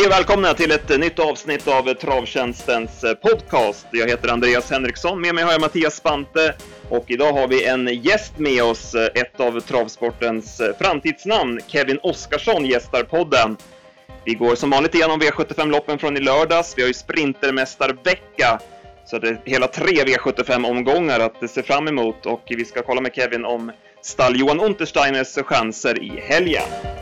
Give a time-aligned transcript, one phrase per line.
[0.00, 3.86] Hej och välkomna till ett nytt avsnitt av Travtjänstens eh, podcast.
[3.90, 6.54] Jag heter Andreas Henriksson, med mig har jag Mattias Spante
[6.88, 8.94] och idag har vi en gäst med oss.
[8.94, 13.56] Eh, ett av travsportens eh, framtidsnamn, Kevin Oskarsson, gästar podden.
[14.24, 16.74] Vi går som vanligt igenom V75-loppen från i lördags.
[16.76, 18.60] Vi har ju Sprintermästarvecka,
[19.06, 23.14] så det är hela tre V75-omgångar att se fram emot och vi ska kolla med
[23.14, 26.99] Kevin om stall Johan Untersteiners chanser i helgen.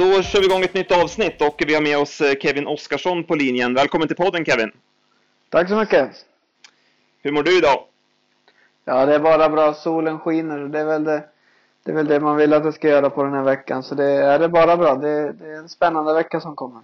[0.00, 3.34] Då kör vi igång ett nytt avsnitt och vi har med oss Kevin Oskarsson på
[3.34, 3.74] linjen.
[3.74, 4.72] Välkommen till podden Kevin!
[5.48, 6.10] Tack så mycket!
[7.22, 7.84] Hur mår du idag?
[8.84, 9.74] Ja, det är bara bra.
[9.74, 10.58] Solen skiner.
[10.58, 11.22] Det är väl det,
[11.84, 13.82] det, är väl det man vill att det ska göra på den här veckan.
[13.82, 14.94] Så det är det bara bra.
[14.94, 16.82] Det, det är en spännande vecka som kommer.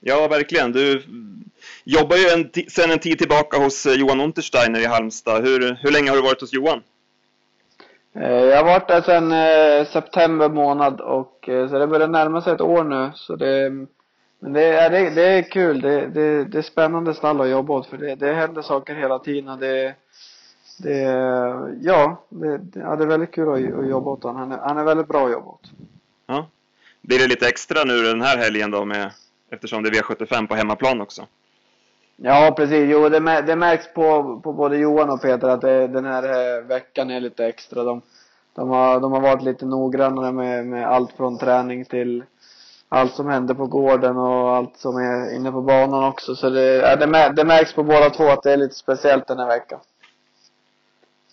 [0.00, 0.72] Ja, verkligen.
[0.72, 1.02] Du
[1.84, 5.42] jobbar ju en sedan en tid tillbaka hos Johan Untersteiner i Halmstad.
[5.44, 6.82] Hur, hur länge har du varit hos Johan?
[8.14, 12.42] Eh, jag har varit där sedan eh, september månad och eh, så det börjar närma
[12.42, 13.10] sig ett år nu.
[13.14, 13.70] Så det,
[14.38, 15.80] men det är, det, det är kul.
[15.80, 19.18] Det, det, det är spännande stall att jobba åt för det, det händer saker hela
[19.18, 19.58] tiden.
[19.60, 19.94] Det,
[20.78, 20.98] det,
[21.80, 24.36] ja, det, ja, det är väldigt kul att, att jobba åt honom.
[24.36, 25.70] Han är, han är väldigt bra att jobba åt.
[26.26, 26.46] Ja.
[27.00, 29.10] Blir det lite extra nu den här helgen då med,
[29.50, 31.26] eftersom det är V75 på hemmaplan också?
[32.16, 32.90] Ja, precis.
[32.90, 36.64] Jo, det, det märks på, på både Johan och Peter att det, den här eh,
[36.64, 37.84] veckan är lite extra.
[37.84, 38.02] De,
[38.54, 42.24] de, har, de har varit lite noggrannare med, med allt från träning till
[42.88, 46.36] allt som händer på gården och allt som är inne på banan också.
[46.36, 49.38] Så det, ja, det, det märks på båda två att det är lite speciellt den
[49.38, 49.80] här veckan.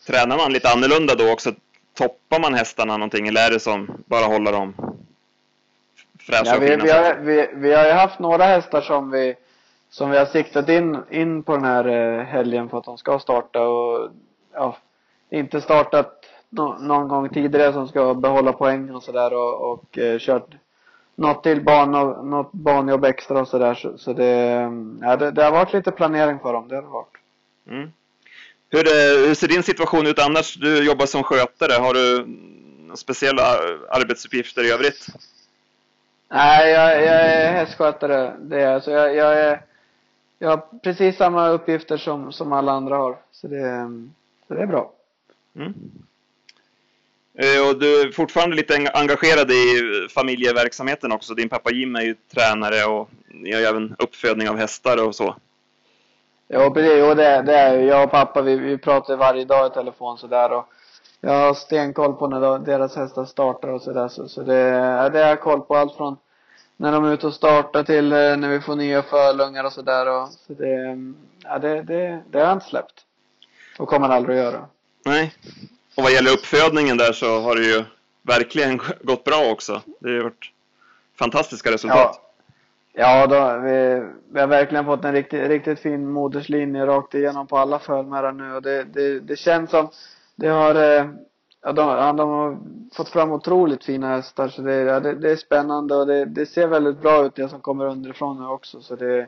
[0.07, 1.51] Tränar man lite annorlunda då också?
[1.97, 4.73] Toppar man hästarna någonting eller är det som bara hålla dem
[6.19, 9.35] fräscha ja, vi, vi, har, vi, vi har ju haft några hästar som vi
[9.89, 13.19] som vi har siktat in, in på den här eh, helgen för att de ska
[13.19, 14.09] starta och
[14.53, 14.77] ja,
[15.29, 20.19] inte startat no, någon gång tidigare som ska behålla poäng och sådär och, och eh,
[20.19, 20.55] kört
[21.15, 24.71] något till ban och, något banjobb extra och sådär så, så det,
[25.01, 27.17] ja, det, det har varit lite planering för dem, det har det varit.
[27.67, 27.91] Mm.
[28.69, 30.55] Hur, eh, hur ser din situation ut annars?
[30.55, 31.73] Du jobbar som skötare.
[31.73, 32.27] Har du
[32.95, 33.43] speciella
[33.89, 35.07] arbetsuppgifter i övrigt?
[36.31, 38.35] Nej, jag, jag är hästskötare.
[38.39, 39.61] Det är, så jag, jag, är,
[40.39, 43.17] jag har precis samma uppgifter som, som alla andra har.
[43.31, 43.91] Så det,
[44.47, 44.91] så det är bra.
[45.55, 45.73] Mm.
[47.33, 51.33] Eh, och du är fortfarande lite engagerad i familjeverksamheten också.
[51.33, 55.15] Din pappa Jim är ju tränare och ni har ju även uppfödning av hästar och
[55.15, 55.35] så.
[56.47, 56.93] Ja, precis.
[56.95, 60.51] Jo, det, det är Jag och pappa, vi, vi pratar varje dag i telefon sådär
[60.51, 60.65] och
[61.21, 64.07] jag har stenkoll på när deras hästar startar och sådär.
[64.07, 64.53] Så, så det,
[65.13, 66.17] det har jag koll på allt från
[66.79, 70.07] när de är ute och startar till eh, när vi får nya förlungar och sådär
[70.07, 70.97] och så det,
[71.43, 73.05] ja det, det, det har jag inte släppt.
[73.79, 74.65] Och kommer aldrig att göra.
[75.05, 75.33] Nej.
[75.97, 77.83] Och vad gäller uppfödningen där så har det ju
[78.21, 79.81] verkligen gått bra också.
[79.99, 80.51] Det har varit
[81.19, 82.21] fantastiska resultat.
[82.21, 82.25] Ja.
[82.93, 84.03] Ja, då, vi,
[84.33, 88.53] vi har verkligen fått en riktigt, riktigt fin moderslinje rakt igenom på alla fölmärrar nu
[88.55, 89.89] och det, det, det känns som
[90.35, 91.05] det har, eh,
[91.61, 92.57] ja, de, de har
[92.93, 96.45] fått fram otroligt fina hästar så det, ja, det, det är spännande och det, det
[96.45, 99.27] ser väldigt bra ut det som kommer underifrån nu också så det,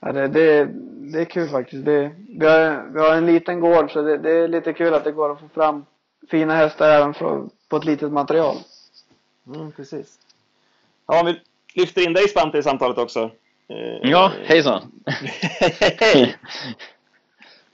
[0.00, 0.68] ja, det, det,
[1.12, 1.84] det är kul faktiskt.
[1.84, 5.04] Det, vi, har, vi har en liten gård så det, det är lite kul att
[5.04, 5.84] det går att få fram
[6.30, 8.56] fina hästar även för, på ett litet material.
[9.54, 10.18] Mm, precis.
[11.06, 11.40] Ja, vi
[11.80, 13.30] lyfter in dig Spante i samtalet också.
[13.68, 14.82] Eh, ja, hejsan!
[16.00, 16.36] Hej!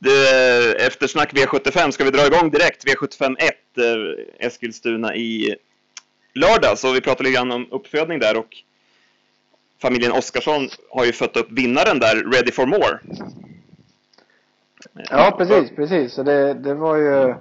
[0.02, 2.84] Du, eh, eftersnack V75, ska vi dra igång direkt?
[2.84, 5.56] V75 1, eh, Eskilstuna i
[6.34, 6.84] lördags.
[6.84, 8.56] Och vi pratade lite grann om uppfödning där och
[9.82, 12.98] familjen Oskarsson har ju fött upp vinnaren där, Ready for More.
[15.10, 16.12] Ja, precis, precis.
[16.12, 17.34] Så det, det var ju,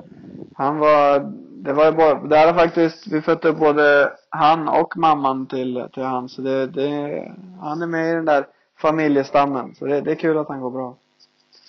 [0.56, 1.32] han var
[1.64, 5.88] det var ju bara, där har faktiskt, vi fött upp både han och mamman till,
[5.94, 6.30] till han.
[6.30, 8.48] Så det, det, han är med i den där
[8.78, 9.75] familjestammen.
[9.75, 10.96] Så det, det är kul att han går bra.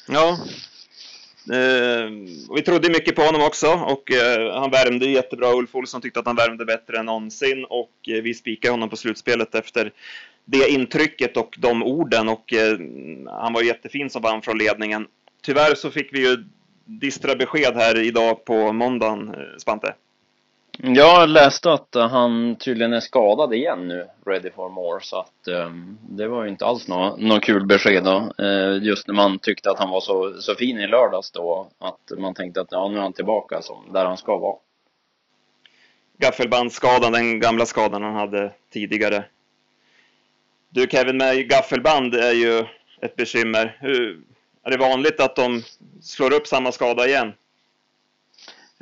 [0.08, 0.38] Ja.
[1.48, 2.10] Eh,
[2.54, 5.52] vi trodde mycket på honom också och eh, han värmde jättebra.
[5.52, 8.96] Ulf Olsson tyckte att han värmde bättre än någonsin och eh, vi spikade honom på
[8.96, 9.92] slutspelet efter
[10.44, 12.78] det intrycket och de orden och eh,
[13.26, 15.06] han var jättefin som vann från ledningen.
[15.42, 16.44] Tyvärr så fick vi ju
[16.84, 19.94] distra besked här idag på måndagen, eh, Spante.
[20.82, 25.48] Jag läste att eh, han tydligen är skadad igen nu, Ready for More, så att
[25.48, 28.32] um, det var ju inte alls något nå kul besked då.
[28.42, 32.18] Uh, just när man tyckte att han var så, så fin i lördags då, att
[32.18, 34.56] man tänkte att ja, nu är han tillbaka som där han ska vara.
[36.18, 39.24] Gaffelbandsskadan, den gamla skadan han hade tidigare.
[40.68, 42.64] Du Kevin, med gaffelband är ju
[43.00, 43.76] ett bekymmer.
[43.80, 44.20] Hur,
[44.62, 45.62] är det vanligt att de
[46.02, 47.32] slår upp samma skada igen?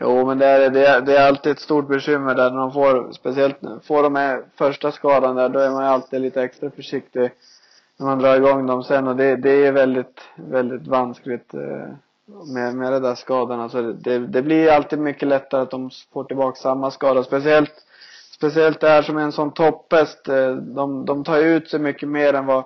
[0.00, 2.73] Jo, men det är, det, är, det är alltid ett stort bekymmer där när de
[2.73, 6.71] får, speciellt får de med första skadan där, då är man ju alltid lite extra
[6.71, 7.31] försiktig
[7.97, 11.89] när man drar igång dem sen och det, det är väldigt, väldigt vanskligt eh,
[12.55, 13.69] med, med de där skadorna.
[13.69, 17.25] så det, det blir alltid mycket lättare att de får tillbaka samma skada.
[17.25, 17.75] Speciellt,
[18.31, 20.29] speciellt det här som är en sån topphäst.
[20.29, 22.65] Eh, de, de tar ju ut sig mycket mer än vad,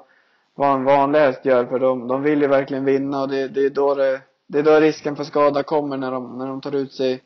[0.55, 3.61] vad en vanlig häst gör för de, de vill ju verkligen vinna och det, det
[3.61, 4.20] är då det,
[4.52, 7.22] det är då risken för skada kommer när de, när de tar ut sig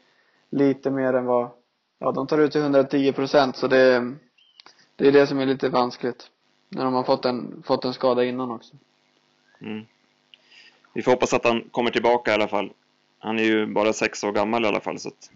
[0.50, 1.50] lite mer än vad,
[1.98, 4.14] ja de tar ut sig 110 procent så det,
[4.96, 6.30] det är det som är lite vanskligt.
[6.68, 8.76] När de har fått en, fått en skada innan också.
[9.60, 9.84] Mm.
[10.92, 12.72] Vi får hoppas att han kommer tillbaka i alla fall.
[13.18, 14.98] Han är ju bara sex år gammal i alla fall.
[14.98, 15.30] Så att...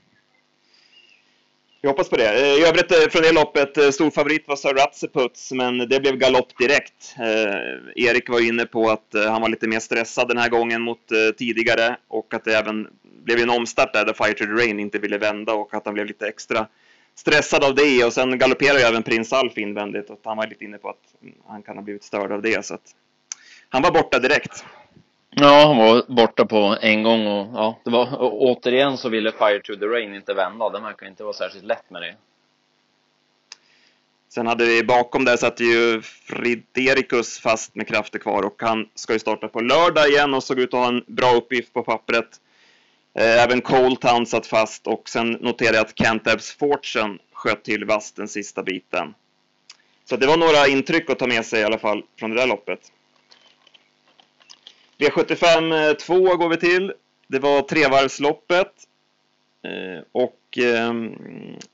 [1.82, 2.29] Vi hoppas på det.
[2.29, 6.00] Eh, I övrigt eh, från det loppet, eh, stor favorit var Sir Ratseputs, men det
[6.00, 7.15] blev galopp direkt.
[7.19, 11.12] Eh, Erik var inne på att han var lite mer stressad den här gången mot
[11.12, 12.88] eh, tidigare och att det även
[13.25, 15.94] blev en omstart där, där Fire to the Rain inte ville vända och att han
[15.94, 16.67] blev lite extra
[17.15, 20.65] stressad av det och sen galopperade ju även Prins Alf invändigt och han var lite
[20.65, 22.94] inne på att mm, han kan ha blivit störd av det så att
[23.69, 24.65] han var borta direkt.
[25.31, 29.32] Ja, han var borta på en gång och ja, det var och återigen så ville
[29.32, 30.69] Fire to the Rain inte vända.
[30.69, 32.15] Det verkar inte vara särskilt lätt med det.
[34.29, 39.12] Sen hade vi bakom där satt ju Friderikus fast med krafter kvar och han ska
[39.12, 42.41] ju starta på lördag igen och såg ut att ha en bra uppgift på pappret.
[43.15, 48.12] Eh, även Coltown satt fast och sen noterade jag att Cantabs Fortune sköt till vass
[48.12, 49.15] den sista biten.
[50.05, 52.47] Så det var några intryck att ta med sig i alla fall från det där
[52.47, 52.81] loppet.
[55.00, 56.93] V75 eh, 2 går vi till.
[57.26, 58.73] Det var trevarvsloppet.
[59.62, 60.91] Eh, och eh,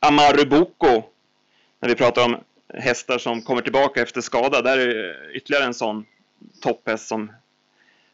[0.00, 1.02] Amaru Boko,
[1.80, 2.36] när vi pratar om
[2.74, 6.06] hästar som kommer tillbaka efter skada, där är ytterligare en sån
[6.62, 7.32] topphäst som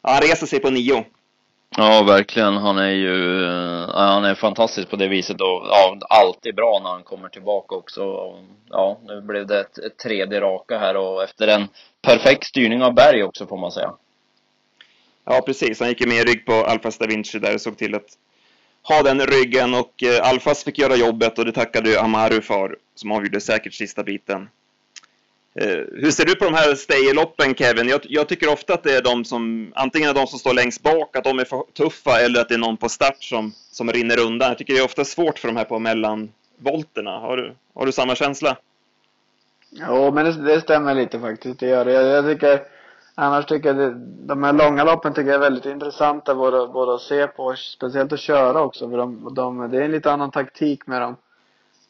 [0.03, 1.05] ja, han reser sig på nio.
[1.77, 2.57] Ja, verkligen.
[2.57, 6.91] Han är ju, eh, han är fantastisk på det viset och ja, alltid bra när
[6.91, 8.35] han kommer tillbaka också.
[8.71, 11.69] Ja, nu blev det ett, ett tredje raka här och efter en
[12.03, 13.93] perfekt styrning av Berg också får man säga.
[15.25, 15.81] Ja, precis.
[15.81, 18.19] Han gick ju med i rygg på Alfas da Vinci där och såg till att
[18.83, 22.77] ha den ryggen och eh, Alfas fick göra jobbet och det tackade ju Amaru för
[22.95, 24.49] som avgjorde säkert sista biten.
[25.55, 27.89] Eh, hur ser du på de här stayerloppen Kevin?
[27.89, 30.83] Jag, jag, tycker ofta att det är de som, antingen är de som står längst
[30.83, 33.93] bak, att de är för tuffa eller att det är någon på start som, som
[33.93, 34.49] rinner undan.
[34.49, 37.11] Jag tycker det är ofta svårt för de här på mellanvolterna.
[37.11, 38.57] Har du, har du samma känsla?
[39.71, 41.61] Jo, men det, det stämmer lite faktiskt.
[41.61, 41.93] Det gör det.
[41.93, 42.63] Jag, jag tycker
[43.15, 43.95] Annars tycker jag det,
[44.27, 47.59] de här långa loppen tycker jag är väldigt intressanta både, både att se på och
[47.59, 51.17] speciellt att köra också för de, de, det är en lite annan taktik med dem.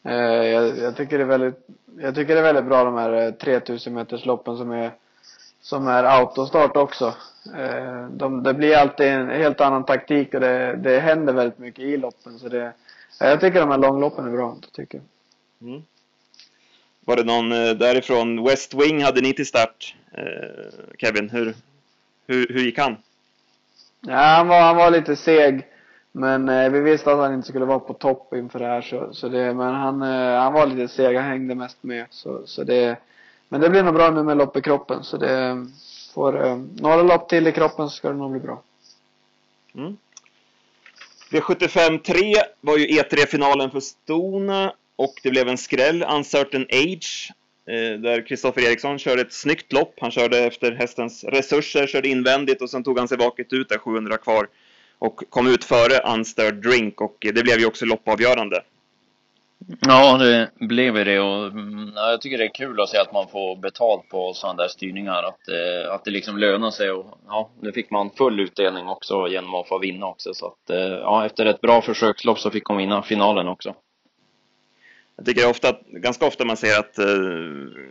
[0.05, 1.67] Eh, jag, jag, tycker det är väldigt,
[1.99, 4.93] jag tycker det är väldigt bra de här eh, 3000 meters loppen som är,
[5.61, 7.15] som är autostart också.
[7.57, 11.85] Eh, de, det blir alltid en helt annan taktik och det, det händer väldigt mycket
[11.85, 12.73] i loppen så det,
[13.21, 15.69] jag tycker de här långloppen är bra, tycker jag.
[15.69, 15.83] Mm.
[17.05, 19.95] Var det någon eh, därifrån West Wing hade ni till start?
[20.13, 21.55] Eh, Kevin, hur,
[22.27, 22.97] hur, hur gick han?
[24.01, 25.67] Ja, han var, han var lite seg.
[26.13, 29.15] Men eh, vi visste att han inte skulle vara på topp inför det här så,
[29.15, 32.07] så det, men han, eh, han var lite seg, han hängde mest med.
[32.11, 32.97] Så, så det,
[33.49, 35.67] men det blir nog bra nu med lopp i kroppen så det
[36.15, 38.63] får, eh, några lopp till i kroppen så ska det nog bli bra.
[39.75, 39.97] Mm.
[41.31, 47.33] V75 3 var ju E3-finalen för Stona och det blev en skräll, Uncertain Age.
[47.67, 49.95] Eh, där Kristoffer Eriksson körde ett snyggt lopp.
[50.01, 53.79] Han körde efter hästens resurser, körde invändigt och sen tog han sig vaket ut där
[53.79, 54.49] 700 kvar.
[54.99, 58.63] Och kom ut före Unstirred Drink och det blev ju också loppavgörande.
[59.81, 63.13] Ja, det blev det och mm, ja, jag tycker det är kul att se att
[63.13, 65.23] man får betalt på sådana där styrningar.
[65.23, 69.29] Att, eh, att det liksom lönar sig och ja, nu fick man full utdelning också
[69.29, 70.35] genom att få vinna också.
[70.35, 73.75] Så att eh, ja, efter ett bra försökslopp så fick hon vinna finalen också.
[75.17, 77.07] Jag tycker ofta, ganska ofta man ser att eh,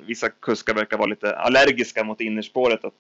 [0.05, 2.85] vissa kuskar verkar vara lite allergiska mot innerspåret.
[2.85, 2.93] Att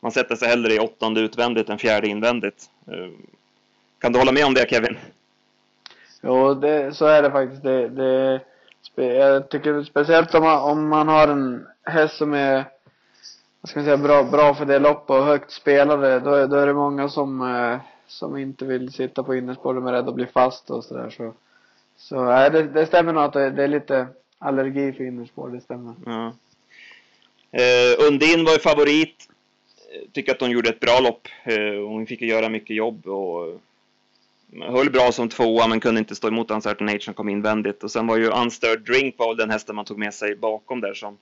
[0.00, 2.70] man sätter sig hellre i åttonde utvändigt än fjärde invändigt.
[2.86, 3.10] Eh,
[3.98, 4.98] kan du hålla med om det Kevin?
[6.22, 7.62] Jo, det, så är det faktiskt.
[7.62, 8.40] Det, det,
[8.96, 12.64] jag tycker speciellt om man, om man har en häst som är
[13.60, 16.56] vad ska man säga, bra, bra för det loppet och högt spelade, då, är, då
[16.56, 20.14] är det många som, eh, som inte vill sitta på innerspår, de är rädda att
[20.14, 21.10] bli fast och sådär.
[21.10, 21.32] Så så
[22.10, 24.06] nej, det, det stämmer nog att det, det är lite
[24.38, 25.94] allergi för innerspår, det stämmer.
[26.06, 26.32] Ja.
[27.50, 29.28] Eh, Undin var ju favorit.
[29.92, 31.28] Eh, tycker att hon gjorde ett bra lopp.
[31.44, 35.98] Eh, hon fick ju göra mycket jobb och eh, höll bra som tvåa men kunde
[35.98, 37.84] inte stå emot Uncertain Age som kom invändigt.
[37.84, 40.94] Och sen var ju Unstirred Drink var den hästen man tog med sig bakom där
[40.94, 41.18] som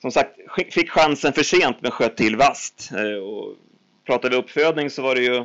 [0.00, 0.34] som sagt
[0.70, 2.90] fick chansen för sent men sköt till vast.
[2.92, 3.54] Eh, och
[4.04, 5.44] pratar vi uppfödning så var det ju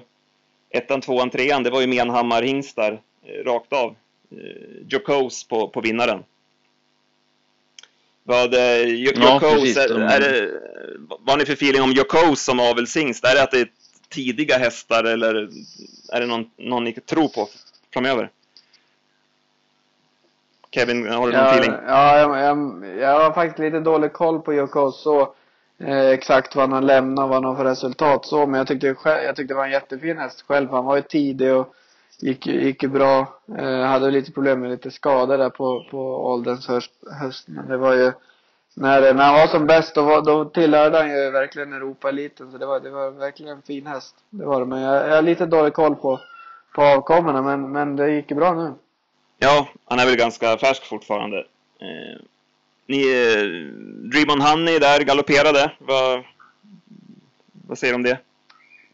[0.70, 3.96] ettan, tvåan, trean, det var ju Menhammar hingstar eh, rakt av.
[4.38, 6.24] Eh, Jokos på, på vinnaren.
[8.24, 9.78] Vad, eh, Jokos, Ja, precis.
[9.78, 10.52] är, De- är det,
[11.20, 13.24] vad har ni för feeling om Jokos som avelshingst?
[13.26, 13.70] Är det att det är
[14.10, 15.50] tidiga hästar eller
[16.12, 17.50] är det någon, någon ni tror på
[17.94, 18.30] framöver?
[20.72, 21.72] Kevin, har du någon Ja, feeling?
[21.88, 25.34] ja jag, jag, jag har faktiskt lite dålig koll på Yokos så
[25.78, 28.46] eh, exakt vad han lämnar, vad han har för resultat så.
[28.46, 30.70] Men jag tyckte, jag tyckte det var en jättefin häst själv.
[30.70, 31.76] Han var ju tidig och
[32.20, 33.40] gick, ju- gick ju bra.
[33.58, 36.92] Eh, hade lite problem med lite skador där på, på ålderns höst,
[37.22, 37.48] höst.
[37.48, 38.12] Men det var ju
[38.76, 42.52] när, när han var som bäst då, var, då tillhörde han ju verkligen Europa-eliten.
[42.52, 44.16] Så det var, det var verkligen en fin häst.
[44.30, 44.66] Det var det.
[44.66, 46.20] Men jag, jag har lite dålig koll på,
[46.76, 48.74] på avkommorna men, men det gick ju bra nu.
[49.38, 51.38] Ja, han är väl ganska färsk fortfarande.
[51.80, 52.22] Eh,
[52.88, 53.44] ni, eh,
[54.12, 55.72] Dream on Honey där galopperade.
[55.80, 56.24] Vad,
[57.68, 58.18] vad säger du om det?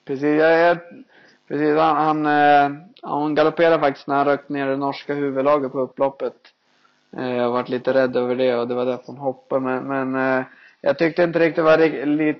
[0.05, 0.77] Precis, jag, jag,
[1.47, 5.79] precis han, han, eh, hon galopperade faktiskt när han rökt ner det norska huvudlaget på
[5.79, 6.35] upploppet.
[7.17, 10.39] Eh, jag varit lite rädd över det och det var därför hon hoppade men, men
[10.39, 10.45] eh,
[10.81, 12.35] jag tyckte inte riktigt det var ri-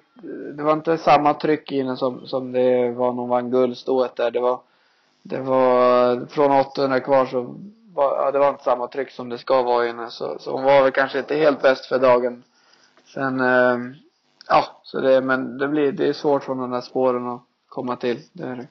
[0.53, 4.15] det var inte samma tryck i den som, som det var när hon vann guldstået
[4.15, 4.31] där.
[4.31, 4.59] Det var,
[5.23, 7.55] det var från 800 kvar så
[7.93, 10.51] var, ja, det var inte samma tryck som det ska vara i henne så, så
[10.51, 12.43] hon var väl kanske inte helt bäst för dagen.
[13.13, 13.77] Sen, eh,
[14.47, 17.95] ja, så det, men det blir, det är svårt från de där spåren att komma
[17.95, 18.19] till.
[18.33, 18.67] Det är det.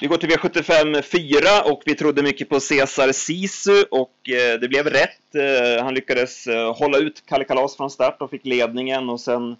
[0.00, 4.68] Vi går till V75 4 och vi trodde mycket på Cesar Sisu och eh, det
[4.68, 5.34] blev rätt.
[5.34, 9.56] Eh, han lyckades eh, hålla ut Kalle Kalas från start och fick ledningen och sen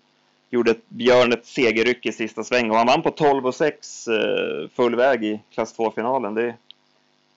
[0.50, 4.09] gjorde Björn ett segerryck i sista sväng och han vann på 12 och 6
[4.75, 6.35] full väg i klass 2-finalen.
[6.35, 6.57] Det är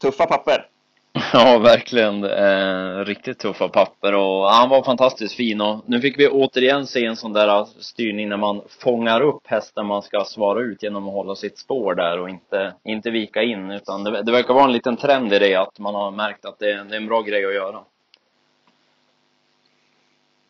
[0.01, 0.65] tuffa papper.
[1.33, 2.23] Ja, verkligen.
[2.23, 7.05] Eh, riktigt tuffa papper och han var fantastiskt fin och nu fick vi återigen se
[7.05, 11.13] en sån där styrning när man fångar upp hästen man ska svara ut genom att
[11.13, 14.71] hålla sitt spår där och inte, inte vika in utan det, det verkar vara en
[14.71, 17.45] liten trend i det att man har märkt att det, det är en bra grej
[17.45, 17.79] att göra.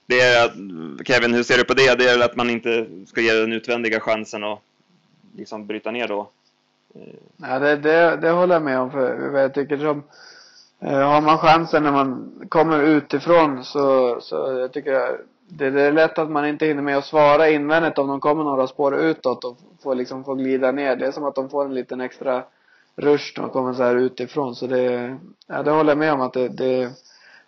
[0.05, 0.51] Det är,
[1.03, 1.99] Kevin, hur ser du på det?
[1.99, 4.61] Det är att man inte ska ge den utvändiga chansen och
[5.35, 6.29] liksom bryta ner då?
[7.37, 8.91] Ja, det, det, det håller jag med om.
[8.91, 10.03] För jag tycker som, eh,
[10.81, 15.17] Eh, har man chansen när man kommer utifrån så, så jag tycker jag,
[15.47, 18.43] det, det är lätt att man inte hinner med att svara invändigt om de kommer
[18.43, 20.95] några spår utåt och får liksom få glida ner.
[20.95, 22.43] Det är som att de får en liten extra
[22.95, 24.55] rush när de kommer så här utifrån.
[24.55, 25.17] Så det,
[25.47, 26.91] ja, det håller jag med om att det, det,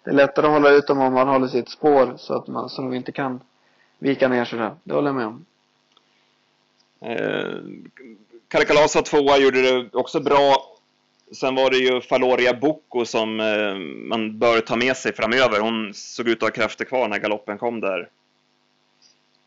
[0.04, 2.70] det är lättare att hålla ut dem om man håller sitt spår så att man,
[2.70, 3.40] så de inte kan
[4.00, 4.76] vika ner sig där.
[4.84, 5.46] Det håller jag med om.
[7.02, 7.58] Eh,
[8.48, 10.71] Kalle Kalasa, tvåa, gjorde det också bra.
[11.32, 13.76] Sen var det ju Faloria Bocco som eh,
[14.10, 15.60] man bör ta med sig framöver.
[15.60, 18.10] Hon såg ut att ha krafter kvar när galoppen kom där.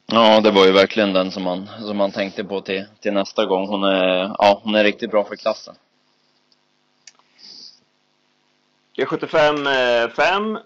[0.06, 3.46] Ja, det var ju verkligen den som man, som man tänkte på till, till nästa
[3.46, 3.68] gång.
[3.68, 5.74] Hon är, ja, hon är riktigt bra för klassen.
[8.96, 10.58] G75 5.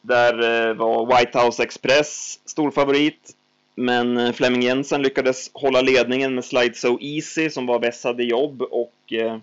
[0.00, 3.30] Där eh, var White House Express stor favorit.
[3.74, 8.24] Men eh, Flemming Jensen lyckades hålla ledningen med Slide So Easy som var vässad i
[8.24, 9.38] jobb och eh,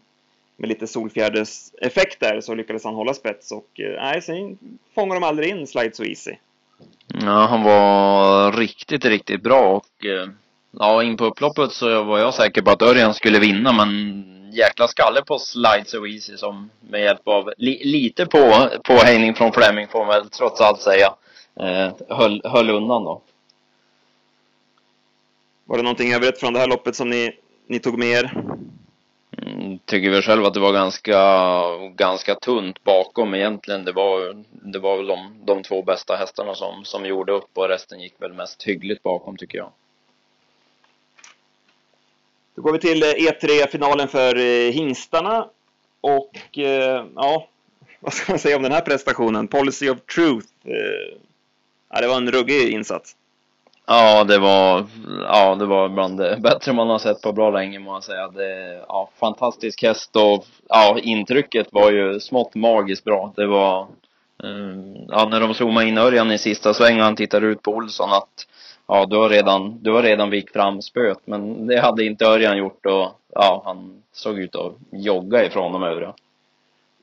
[0.61, 4.57] med lite solfjäderseffekt där så lyckades han hålla spets och eh, nej, sen
[4.95, 6.35] fångar de aldrig in Slide So Easy.
[7.07, 10.29] Ja, han var riktigt, riktigt bra och eh,
[10.71, 14.87] ja, in på upploppet så var jag säker på att Örjan skulle vinna men jäkla
[14.87, 19.87] skalle på Slide So Easy som med hjälp av li, lite på, påhängning från Fleming
[19.87, 21.13] får man väl trots allt säga
[21.59, 23.21] eh, höll, höll undan då.
[25.65, 27.31] Var det någonting övrigt från det här loppet som ni,
[27.67, 28.43] ni tog med er?
[29.37, 31.17] Mm, tycker väl själv att det var ganska,
[31.95, 33.85] ganska tunt bakom egentligen.
[33.85, 37.67] Det var, det var väl de, de två bästa hästarna som, som gjorde upp och
[37.69, 39.71] resten gick väl mest hyggligt bakom tycker jag.
[42.55, 45.47] Då går vi till eh, e E3-finalen för eh, hingstarna.
[46.01, 47.47] Och eh, ja,
[47.99, 49.47] vad ska man säga om den här prestationen?
[49.47, 50.47] Policy of Truth.
[51.89, 53.15] Ja, det var en ruggig insats.
[53.85, 54.85] Ja, det var,
[55.21, 58.27] ja, det var bland det bättre man har sett på bra länge må jag säga.
[58.27, 63.33] Det, ja, fantastisk häst och ja, intrycket var ju smått magiskt bra.
[63.35, 63.81] Det var,
[64.43, 67.71] eh, ja, när de zoomade in Örjan i sista svängen och han tittade ut på
[67.71, 68.47] Olsson att
[68.87, 71.19] ja, du har redan, du har redan vikt fram spöet.
[71.25, 75.83] Men det hade inte Örjan gjort och ja, han såg ut att jogga ifrån de
[75.83, 76.13] övriga.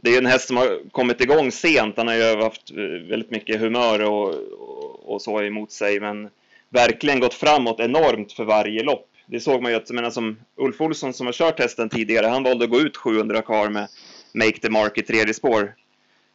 [0.02, 1.97] Det är ju en häst som har kommit igång sent.
[1.97, 6.00] Han har ju haft eh, väldigt mycket humör och, och, och så emot sig.
[6.00, 6.30] Men
[6.70, 9.08] verkligen gått framåt enormt för varje lopp.
[9.26, 12.26] Det såg man ju att, jag menar, som Ulf Olsson som har kört hästen tidigare,
[12.26, 13.88] han valde att gå ut 700 kvar med
[14.34, 15.75] Make the Mark i tredje spår.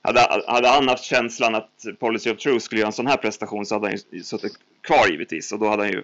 [0.01, 3.65] Hade, hade han haft känslan att Policy of Truth skulle göra en sån här prestation
[3.65, 6.03] så hade han ju suttit kvar givetvis och då hade han ju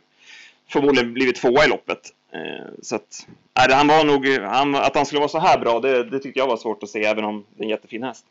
[0.69, 2.13] förmodligen blivit tvåa i loppet.
[2.33, 5.79] Eh, så att, nej, han var nog, han, att han skulle vara så här bra,
[5.79, 8.25] det, det tyckte jag var svårt att se, även om det är en jättefin häst.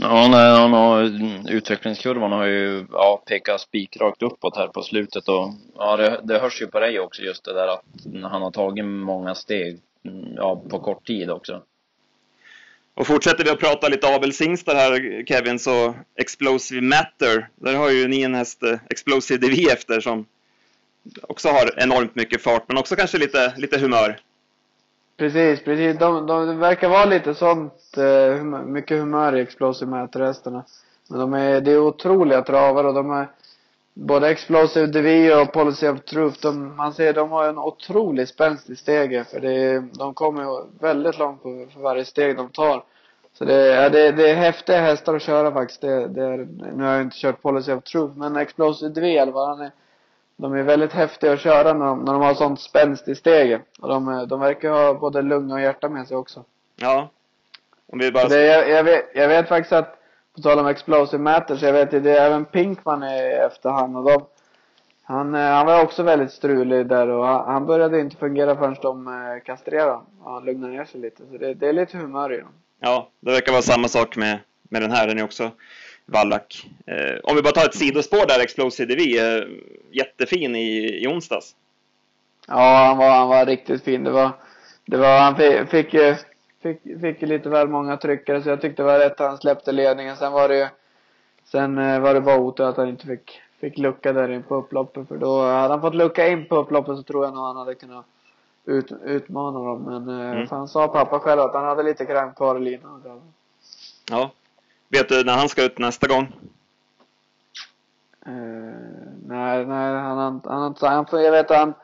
[0.00, 1.02] Ja, nej, han har,
[1.50, 6.62] utvecklingskurvan har ju ja, pekat spikrakt uppåt här på slutet och ja, det, det hörs
[6.62, 7.84] ju på dig också just det där att
[8.30, 11.62] han har tagit många steg mm, ja, på kort tid också.
[12.94, 18.08] Och fortsätter vi att prata lite avelshingstar här Kevin, så Explosive Matter, där har ju
[18.08, 20.26] ni en häst, eh, Explosive DV efter, som
[21.22, 24.20] också har enormt mycket fart, men också kanske lite, lite humör.
[25.16, 25.98] Precis, precis.
[25.98, 30.64] De, de, de verkar vara lite sånt, eh, mycket humör i Explosive Mätresterna.
[31.10, 33.28] Men de är, det är otroliga travar och de är
[33.94, 38.70] både Explosive DV och Policy of Truth, de, man ser de har en otrolig spänst
[38.70, 42.82] i steget för det, de kommer väldigt långt på, för varje steg de tar.
[43.38, 45.80] Så det, ja, det, det är häftiga hästar att köra faktiskt.
[45.80, 49.32] Det, det är, nu har jag inte kört Policy of Truth, men Explosive DV eller
[49.32, 49.70] vad han är,
[50.36, 53.62] de är väldigt häftiga att köra när de, när de har sånt spänst i steget.
[53.80, 56.44] Och de, de verkar ha både lugn och hjärta med sig också.
[56.76, 57.08] Ja.
[57.92, 58.28] Om vi bara...
[58.28, 59.98] Det, jag, jag, vet, jag vet faktiskt att
[60.34, 63.96] på tal om Explosive Matters, jag vet ju det är även Pinkman är efter han
[63.96, 64.24] och de,
[65.02, 68.76] han, eh, han var också väldigt strulig där och han, han började inte fungera förrän
[68.82, 70.06] de eh, kastrerade honom.
[70.24, 71.22] Han lugnade ner sig lite.
[71.30, 72.52] Så det, det är lite humör i dem.
[72.80, 75.06] Ja, det verkar vara samma sak med, med den här.
[75.06, 75.50] Den är också
[76.06, 76.66] vallack.
[76.86, 79.18] Eh, om vi bara tar ett sidospår där, Explosive DV.
[79.18, 79.48] Eh,
[79.90, 81.54] jättefin i, i onsdags.
[82.48, 84.04] Ja, han var, han var riktigt fin.
[84.04, 84.30] Det var,
[84.84, 86.16] det var, han fick, fick ju
[86.62, 89.72] fick, fick lite väl många tryckare så jag tyckte det var rätt att han släppte
[89.72, 90.16] ledningen.
[90.16, 90.66] Sen var det ju,
[91.44, 94.54] sen eh, var det bara otur att han inte fick, fick lucka där in på
[94.54, 95.08] upploppet.
[95.08, 97.74] För då, hade han fått lucka in på upploppet så tror jag nog han hade
[97.74, 98.06] kunnat
[98.64, 99.82] ut, utmana dem.
[99.82, 100.46] Men mm.
[100.50, 103.20] han sa pappa själv att han hade lite kräm kvar i linan.
[104.10, 104.30] Ja.
[104.88, 106.32] Vet du när han ska ut nästa gång?
[108.28, 108.32] Uh,
[109.26, 111.74] nej, nej, han, han, han, han, jag vet att han,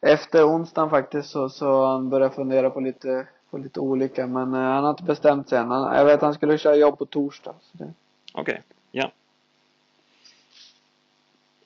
[0.00, 4.26] efter onsdagen faktiskt så, så han började fundera på lite på lite olika.
[4.26, 5.70] Men eh, han har inte bestämt sig än.
[5.70, 7.54] jag vet att han skulle köra jobb på torsdag.
[7.72, 7.92] Okej,
[8.32, 8.56] okay.
[8.90, 9.12] ja.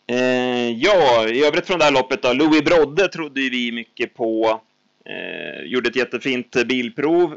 [0.06, 2.32] Eh, ja, i övrigt från det här loppet då.
[2.32, 4.60] Louis Brodde trodde vi mycket på.
[5.04, 7.36] Eh, gjorde ett jättefint bilprov.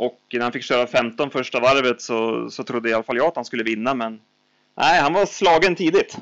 [0.00, 3.26] Och när han fick köra 15 första varvet så, så trodde i alla fall jag
[3.26, 4.20] att han skulle vinna, men
[4.74, 6.18] nej, han var slagen tidigt.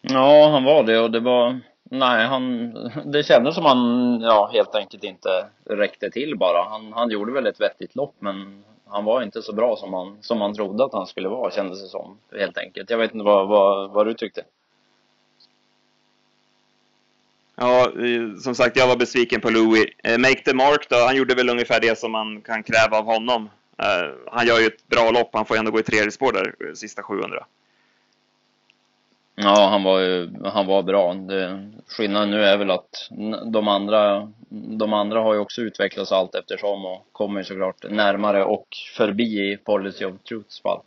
[0.00, 2.72] Ja, han var det och det var Nej, han,
[3.04, 6.68] det kändes som han ja, helt enkelt inte räckte till bara.
[6.68, 10.18] Han, han gjorde väl ett vettigt lopp men han var inte så bra som man,
[10.20, 12.18] som man trodde att han skulle vara kändes det som.
[12.38, 12.90] Helt enkelt.
[12.90, 14.42] Jag vet inte vad, vad, vad du tyckte.
[17.56, 19.86] Ja, eh, som sagt, jag var besviken på Louis.
[20.04, 23.04] Eh, Make the Mark då, han gjorde väl ungefär det som man kan kräva av
[23.04, 23.50] honom.
[23.78, 26.74] Eh, han gör ju ett bra lopp, han får ändå gå i tredje spår där,
[26.74, 27.46] sista 700.
[29.36, 31.14] Ja, han var ju, han var bra.
[31.14, 33.08] Det, skillnaden nu är väl att
[33.52, 34.32] de andra,
[34.78, 39.56] de andra har ju också utvecklats allt eftersom och kommer såklart närmare och förbi i
[39.56, 40.80] Policy of Truths fall.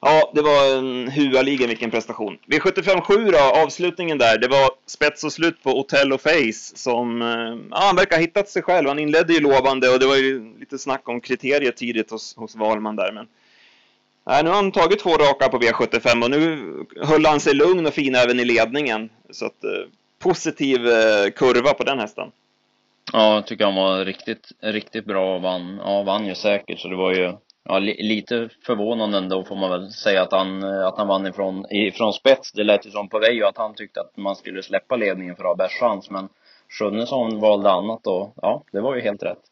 [0.00, 2.38] Ja, det var en hualigen vilken prestation.
[2.46, 7.86] V75-7 då, avslutningen där, det var spets och slut på Otello Face som, eh, ja,
[7.86, 8.88] han verkar ha hittat sig själv.
[8.88, 12.56] Han inledde ju lovande och det var ju lite snack om kriterier tidigt hos, hos
[12.56, 13.26] Wahlman där, men
[14.28, 16.58] Nej, nu har han tagit två raka på V75 och nu
[17.02, 19.10] höll han sig lugn och fin även i ledningen.
[19.30, 19.70] Så att, eh,
[20.18, 22.30] positiv eh, kurva på den hästen.
[23.12, 26.80] Ja, jag tycker han var riktigt, riktigt bra och vann, ja, vann ju säkert.
[26.80, 27.32] Så det var ju
[27.68, 31.26] ja, li, lite förvånande ändå får man väl säga att han, eh, att han vann
[31.26, 32.52] ifrån, ifrån spets.
[32.52, 35.42] Det lät ju som på Veijo att han tyckte att man skulle släppa ledningen för
[35.42, 36.10] att ha bäst chans.
[36.10, 36.28] Men
[36.68, 39.42] Sjunnesson valde annat och ja, det var ju helt rätt.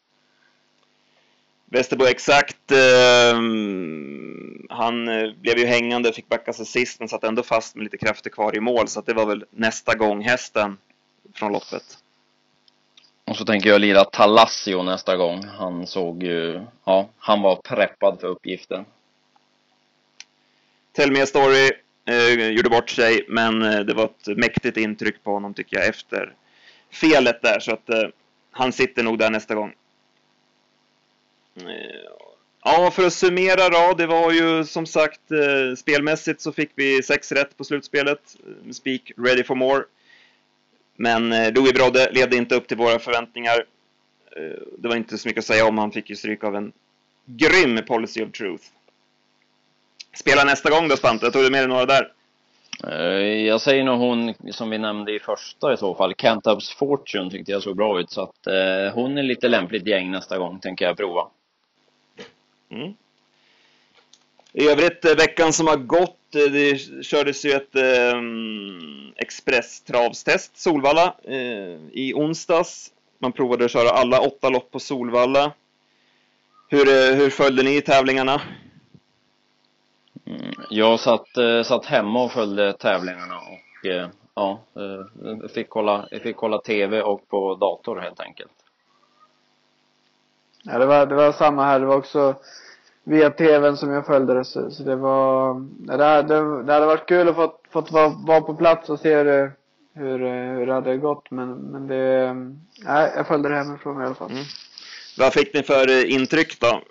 [1.65, 2.71] Västerbo exakt.
[2.71, 5.05] Ehm, eh, han
[5.41, 8.55] blev ju hängande, fick backa sig sist, men satt ändå fast med lite krafter kvar
[8.55, 8.87] i mål.
[8.87, 10.77] Så det var väl nästa gång hästen
[11.33, 11.83] från loppet.
[13.27, 15.43] Och så tänker jag lira Talassio nästa gång.
[15.43, 18.85] Han såg ju, ja, han var preppad för uppgiften.
[20.91, 21.71] Tell me a story
[22.05, 25.87] eh, gjorde bort sig, men eh, det var ett mäktigt intryck på honom tycker jag
[25.87, 26.33] efter
[26.91, 27.59] felet där.
[27.59, 28.09] Så att eh,
[28.51, 29.73] han sitter nog där nästa gång.
[31.55, 31.65] Eh,
[32.63, 33.93] ja, för att summera då.
[33.93, 38.35] Det var ju som sagt eh, spelmässigt så fick vi sex rätt på slutspelet.
[38.47, 39.83] Eh, Speak ready for more.
[40.97, 43.65] Men eh, Louis Brodde levde inte upp till våra förväntningar.
[44.77, 45.77] Det var inte så mycket att säga om.
[45.77, 46.71] Han fick ju stryk av en
[47.25, 48.63] grym policy of truth.
[50.15, 51.31] Spela nästa gång då Spante.
[51.31, 52.11] Tog du med dig några där?
[53.45, 56.13] Jag säger nog hon som vi nämnde i första i så fall.
[56.13, 58.11] Cantabs Fortune tyckte jag såg bra ut.
[58.11, 61.27] Så att eh, hon är lite lämpligt gäng nästa gång tänker jag prova.
[62.69, 62.93] Mm.
[64.57, 67.75] I övrigt, eh, veckan som har gått, eh, det kördes ju ett,
[68.15, 72.91] um, expresstravstest Solvalla eh, i onsdags.
[73.19, 75.51] Man provade att köra alla åtta lopp på Solvalla.
[76.69, 78.41] Hur, eh, hur följde ni tävlingarna?
[80.25, 86.07] Mm, jag satt, eh, satt hemma och följde tävlingarna och eh, ja, eh, fick kolla,
[86.11, 88.51] jag fick kolla TV och på dator helt enkelt.
[90.63, 91.79] Ja, det var, det var samma här.
[91.79, 92.35] Det var också
[93.07, 94.45] via tvn som jag följde det.
[94.45, 95.53] Så, så det var,
[95.97, 99.15] det, det, det hade varit kul att få fått vara, vara på plats och se
[99.15, 99.51] hur,
[99.93, 100.19] hur,
[100.55, 101.31] hur det hade gått.
[101.31, 102.33] Men, men det,
[102.85, 104.31] nej, jag följde det hemifrån i alla fall.
[104.31, 104.43] Mm.
[105.17, 106.81] Vad fick ni för eh, intryck då?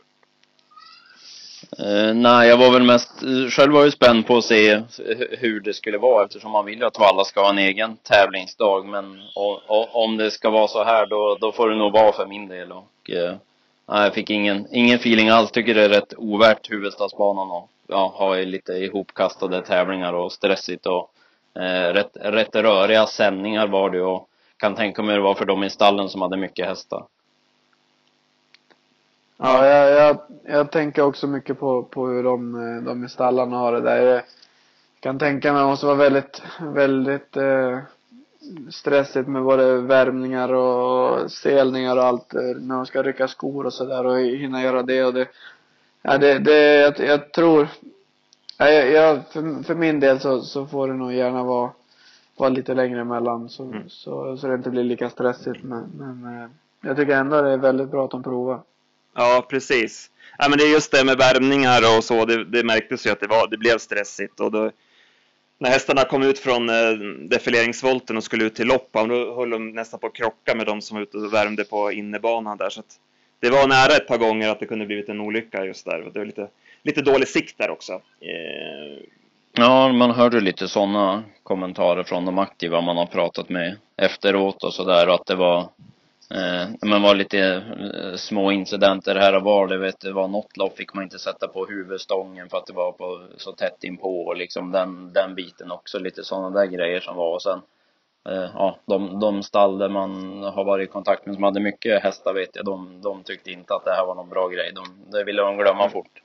[1.81, 3.11] Uh, nej, jag var väl mest,
[3.51, 4.83] själv var jag spänd på att se
[5.31, 8.87] hur det skulle vara eftersom man vill ju att Valla ska ha en egen tävlingsdag.
[8.87, 12.13] Men och, och, om det ska vara så här då, då får det nog vara
[12.13, 12.73] för min del.
[12.73, 13.37] Och, uh,
[13.89, 15.51] nej, jag fick ingen, ingen feeling alls.
[15.51, 21.11] Tycker det är rätt ovärt huvudstadsbanan och ja, ha lite ihopkastade tävlingar och stressigt och
[21.63, 25.65] eh, rätt, rätt röriga sändningar var det och kan tänka mig det var för dem
[25.65, 27.05] i stallen som hade mycket hästar.
[29.37, 32.53] Ja, jag, jag, jag tänker också mycket på, på hur de,
[32.85, 34.03] de i stallarna har det där.
[34.07, 34.23] Jag
[35.01, 37.79] kan tänka mig att det måste vara väldigt, väldigt eh,
[38.71, 43.73] stressigt med både värmningar och selningar och allt eh, när de ska rycka skor och
[43.73, 45.29] sådär och hinna göra det och det.
[46.03, 47.69] Ja, det, det jag, jag tror,
[48.59, 51.71] jag, jag, för, för min del så, så får det nog gärna vara,
[52.37, 53.89] vara lite längre emellan så, mm.
[53.89, 56.49] så, så det inte blir lika stressigt men, men eh,
[56.81, 58.61] jag tycker ändå det är väldigt bra att de provar.
[59.15, 60.11] Ja, precis.
[60.39, 63.21] Ja, men det är just det med värmningar och så, det, det märktes ju att
[63.21, 64.71] det, var, det blev stressigt och då
[65.59, 66.93] när hästarna kom ut från eh,
[67.29, 70.83] defileringsvolten och skulle ut till lopp, då höll de nästan på att krocka med de
[70.83, 72.71] som var ute och värmde på innebanan där.
[72.71, 72.99] Så att
[73.41, 76.11] det var nära ett par gånger att det kunde blivit en olycka just där.
[76.13, 76.49] Det var lite,
[76.83, 77.93] lite dålig sikt där också.
[78.21, 79.03] Eh...
[79.53, 84.75] Ja, man hörde lite sådana kommentarer från de aktiva man har pratat med efteråt och
[84.75, 85.69] sådär att det var
[86.31, 89.67] Eh, men var lite eh, små incidenter här och var.
[89.67, 92.73] Det, vet, det var något lopp fick man inte sätta på huvudstången för att det
[92.73, 95.99] var på, så tätt inpå och liksom den, den biten också.
[95.99, 97.35] Lite sådana där grejer som var.
[97.35, 97.61] Och sen,
[98.29, 102.03] eh, ja, de, de stall där man har varit i kontakt med som hade mycket
[102.03, 104.73] hästar vet jag, de, de tyckte inte att det här var någon bra grej.
[104.73, 106.23] De, det ville de glömma fort.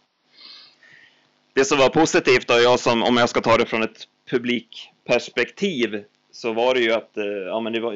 [1.54, 6.04] Det som var positivt då, jag som, om jag ska ta det från ett publikperspektiv,
[6.32, 7.94] så var det ju att, eh, ja men det var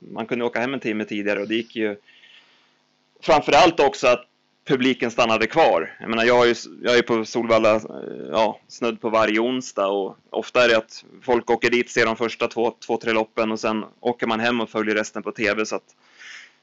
[0.00, 1.96] man kunde åka hem en timme tidigare och det gick ju
[3.20, 4.24] framförallt också att
[4.68, 5.96] publiken stannade kvar.
[6.00, 7.82] Jag menar, jag är, ju, jag är på Solvalla eh,
[8.30, 12.16] ja, snudd på varje onsdag och ofta är det att folk åker dit, ser de
[12.16, 15.66] första två, två, tre loppen och sen åker man hem och följer resten på TV
[15.66, 15.96] så att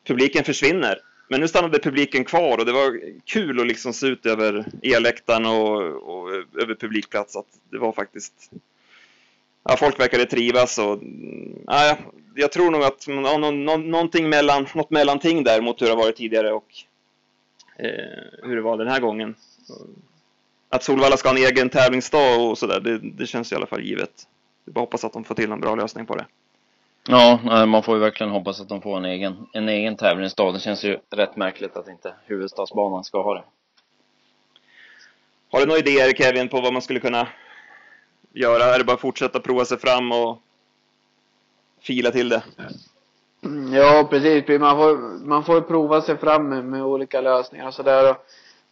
[0.08, 1.00] publiken försvinner.
[1.30, 5.45] Men nu stannade publiken kvar och det var kul att liksom se ut över eläktaren
[5.45, 6.30] och, och
[6.62, 7.36] över publikplats.
[7.36, 8.52] Att det var faktiskt
[9.69, 10.99] ja, folk verkade trivas och
[11.67, 11.97] ja,
[12.36, 15.91] jag tror nog att ja, nå, nå, någonting mellan, något mellanting där mot hur det
[15.91, 16.67] har varit tidigare och
[17.78, 19.36] eh, hur det var den här gången.
[20.69, 23.82] Att Solvalla ska ha en egen tävlingsdag och sådär, det, det känns i alla fall
[23.82, 24.28] givet.
[24.65, 26.25] Vi bara hoppas att de får till en bra lösning på det.
[27.08, 30.54] Ja, man får ju verkligen hoppas att de får en egen, en egen tävlingsdag.
[30.54, 33.43] Det känns ju rätt märkligt att inte huvudstadsbanan ska ha det.
[35.51, 37.28] Har du några idéer Kevin på vad man skulle kunna
[38.36, 38.63] göra?
[38.63, 40.38] Är det bara att fortsätta prova sig fram och
[41.82, 42.43] fila till det?
[43.43, 44.60] Mm, ja, precis.
[44.60, 48.15] Man får, man får prova sig fram med, med olika lösningar och sådär.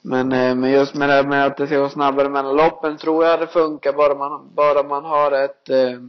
[0.01, 3.25] Men, eh, men just med det med att det ska gå snabbare mellan loppen tror
[3.25, 5.99] jag det funkar bara man, bara man har ett eh,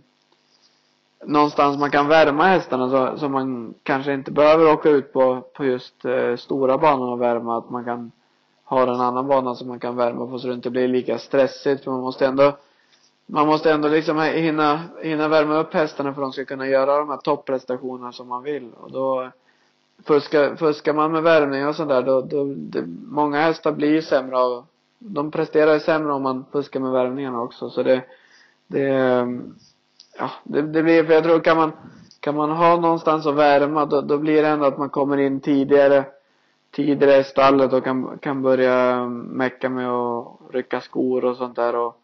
[1.26, 5.64] någonstans man kan värma hästarna så, så man kanske inte behöver åka ut på, på
[5.64, 7.58] just eh, stora banan och värma.
[7.58, 8.12] Att man kan
[8.64, 11.84] ha en annan bana som man kan värma på så det inte blir lika stressigt.
[11.84, 12.52] För man måste ändå
[13.26, 16.98] man måste ändå liksom hinna, hinna värma upp hästarna för att de ska kunna göra
[16.98, 18.70] de här topprestationerna som man vill.
[18.80, 19.30] Och då
[20.04, 24.38] fuskar, fuskar man med värmning och sådär då, då det, många hästar blir ju sämre
[24.38, 24.64] av,
[24.98, 27.70] de presterar ju sämre om man fuskar med värmningarna också.
[27.70, 28.02] Så det,
[28.66, 28.88] det,
[30.18, 31.72] ja, det, det blir, för jag tror kan man,
[32.20, 35.40] kan man ha någonstans att värma då, då blir det ändå att man kommer in
[35.40, 36.04] tidigare,
[36.70, 41.76] tidigare i stallet och kan, kan börja mecka med att rycka skor och sånt där
[41.76, 42.00] och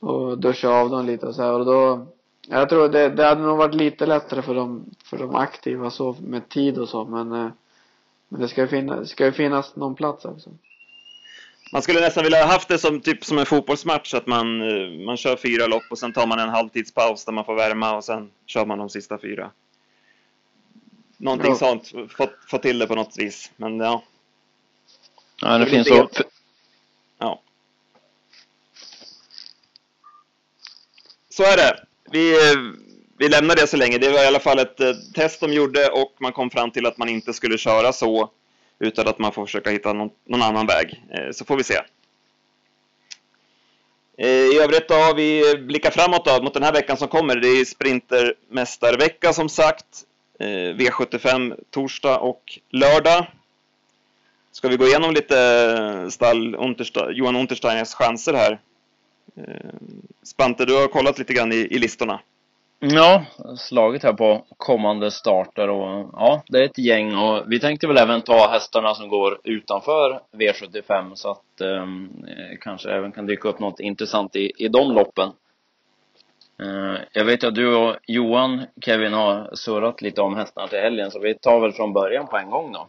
[0.00, 2.06] och duscha av dem lite och så här och då
[2.48, 6.16] jag tror det, det hade nog varit lite lättare för de, för de aktiva så
[6.20, 7.50] med tid och så men eh,
[8.32, 10.50] men det ska ju finnas, ska ju finnas någon plats också.
[11.72, 15.04] Man skulle nästan vilja ha haft det som typ som en fotbollsmatch att man, eh,
[15.06, 18.04] man kör fyra lopp och sen tar man en halvtidspaus där man får värma och
[18.04, 19.50] sen kör man de sista fyra.
[21.16, 21.56] Någonting ja.
[21.56, 24.02] sånt, få, få till det på något vis, men ja.
[25.42, 26.08] Ja, det, det finns så.
[27.18, 27.40] Ja.
[31.30, 31.84] Så är det.
[32.10, 32.36] Vi,
[33.18, 33.98] vi lämnar det så länge.
[33.98, 36.86] Det var i alla fall ett eh, test de gjorde och man kom fram till
[36.86, 38.30] att man inte skulle köra så
[38.78, 41.04] utan att man får försöka hitta någon, någon annan väg.
[41.10, 41.80] Eh, så får vi se.
[44.18, 47.36] Eh, I övrigt då har vi blickat framåt då, mot den här veckan som kommer.
[47.36, 49.86] Det är Sprintermästarvecka som sagt.
[50.76, 53.26] V75 torsdag och lördag.
[54.52, 56.56] Ska vi gå igenom lite stall
[57.10, 58.58] Johan Untersteiners chanser här?
[60.22, 62.20] Spante, du har kollat lite grann i, i listorna.
[62.82, 63.24] Ja,
[63.56, 67.96] slagit här på kommande starter och ja, det är ett gäng och vi tänkte väl
[67.96, 73.48] även ta hästarna som går utanför V75 så att ehm, eh, kanske även kan dyka
[73.48, 75.28] upp något intressant i, i de loppen.
[76.62, 81.10] Eh, jag vet att du och Johan, Kevin, har surrat lite om hästarna till helgen
[81.10, 82.88] så vi tar väl från början på en gång då.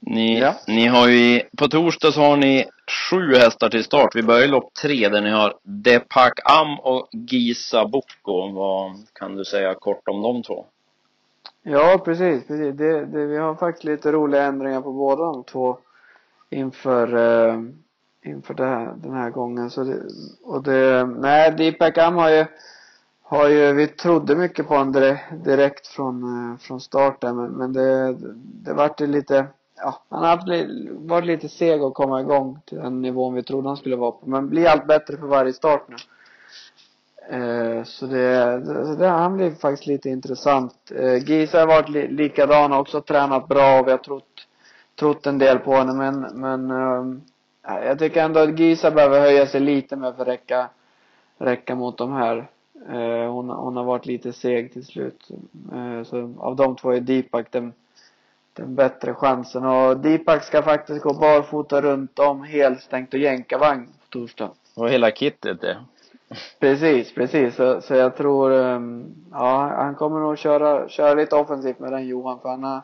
[0.00, 0.54] Ni, ja.
[0.66, 2.66] ni har ju, på torsdag så har ni
[3.10, 4.16] sju hästar till start.
[4.16, 8.52] Vi börjar i lopp tre där ni har Depak Am och Gisa Boko.
[8.52, 10.66] Vad kan du säga kort om de två?
[11.62, 12.76] Ja, precis, precis.
[12.76, 15.78] Det, det, vi har faktiskt lite roliga ändringar på båda de två
[16.50, 17.60] inför, eh,
[18.22, 19.70] inför här, den här gången.
[19.70, 19.96] Så det,
[20.44, 22.46] och det, nej, Deepak Am har ju,
[23.22, 27.72] har ju, vi trodde mycket på honom direkt, direkt från, eh, från starten men, men
[27.72, 28.16] det,
[28.64, 30.48] det vart ju lite ja, han har haft,
[30.90, 34.26] varit lite seg att komma igång till den nivån vi trodde han skulle vara på.
[34.26, 35.96] Men blir allt bättre för varje start nu.
[37.30, 40.92] Eh, så det, det, det, han blir faktiskt lite intressant.
[40.96, 44.46] Eh, Gisa har varit li, likadan, har också tränat bra och vi har trott,
[44.98, 49.46] trott en del på henne men, men eh, jag tycker ändå att Gisa behöver höja
[49.46, 50.68] sig lite mer för att räcka,
[51.38, 52.48] räcka mot de här.
[52.88, 55.28] Eh, hon, hon har varit lite seg till slut.
[55.72, 57.72] Eh, så av de två är Deepak den
[58.54, 59.64] den bättre chansen.
[59.64, 64.50] Och Deepak ska faktiskt gå barfota runt om helstängt och jänkarvagn på torsdag.
[64.74, 65.78] Och hela kittet det.
[66.60, 67.54] Precis, precis.
[67.54, 72.06] Så, så jag tror, um, ja, han kommer nog köra, köra lite offensivt med den
[72.06, 72.82] Johan för han, har,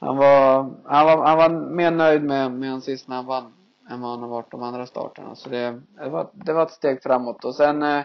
[0.00, 3.52] han var, han var, han var mer nöjd med, med han sist när han vann
[3.90, 5.34] än vad han har varit de andra starterna.
[5.34, 7.44] Så det, det var, det var ett steg framåt.
[7.44, 8.04] Och sen eh,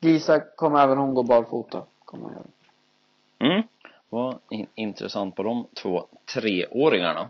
[0.00, 1.82] Gisa kommer även hon gå barfota.
[2.04, 3.52] Kommer hon göra.
[3.52, 3.62] Mm
[4.12, 4.38] var
[4.74, 7.28] intressant på de två treåringarna.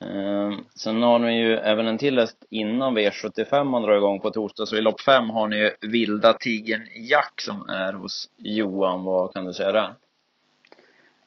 [0.00, 4.30] Eh, sen har ni ju även en till häst innan V75 man drar igång på
[4.30, 4.66] torsdag.
[4.66, 9.04] Så i lopp fem har ni ju Vilda Tigern Jack som är hos Johan.
[9.04, 9.94] Vad kan du säga där?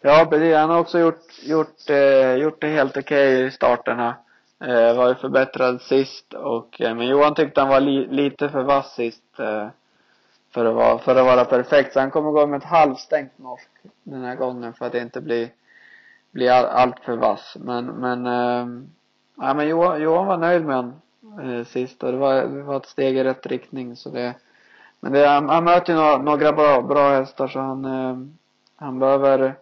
[0.01, 0.55] Ja, precis.
[0.55, 4.15] Han har också gjort, gjort, eh, gjort det helt okej okay i starterna.
[4.63, 8.63] Eh, var ju förbättrad sist och, eh, men Johan tyckte han var li, lite för
[8.63, 9.39] vass sist.
[9.39, 9.67] Eh,
[10.53, 11.93] för att vara, för att vara perfekt.
[11.93, 13.69] Så han kommer gå med ett halvstängt norsk
[14.03, 15.51] den här gången för att inte bli,
[16.31, 17.57] bli all, allt för vass.
[17.59, 18.67] Men, men, äh,
[19.35, 21.01] ja men Johan, Johan var nöjd med honom
[21.39, 24.35] äh, eh, sist och det var, det var ett steg i rätt riktning så det,
[24.99, 28.17] men det, han, han möter ju några, några bra, bra hästar så han, äh,
[28.75, 29.55] han behöver,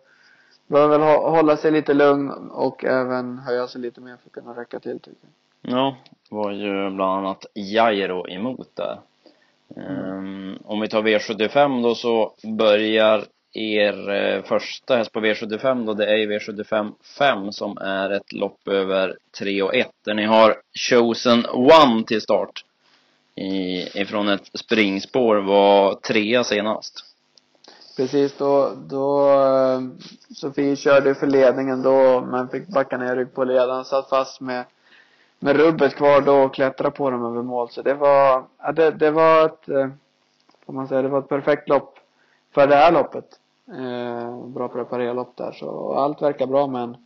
[0.68, 4.62] behöver väl hålla sig lite lugn och även höja sig lite mer för att kunna
[4.62, 5.32] räcka till tycker jag.
[5.74, 5.96] Ja,
[6.30, 9.00] var ju bland annat Jairo emot där.
[9.76, 15.94] Um, om vi tar V75 då så börjar er eh, första häst på V75 då,
[15.94, 20.56] det är V75 5 som är ett lopp över 3 och 1 där ni har
[20.90, 22.66] Chosen One till start.
[23.36, 27.06] I, ifrån ett springspår var trea senast.
[27.98, 29.82] Precis, då, då eh,
[30.36, 34.66] Sofie körde för ledningen då men fick backa ner rygg på ledaren, satt fast med
[35.44, 37.70] med rubbet kvar då och klättra på dem över mål.
[37.70, 39.90] Så det var, ja, det, det var ett, eh,
[40.66, 42.00] får man säga, det var ett perfekt lopp
[42.54, 43.26] för det här loppet.
[43.68, 46.98] Eh, bra preparerat lopp där så allt verkar bra men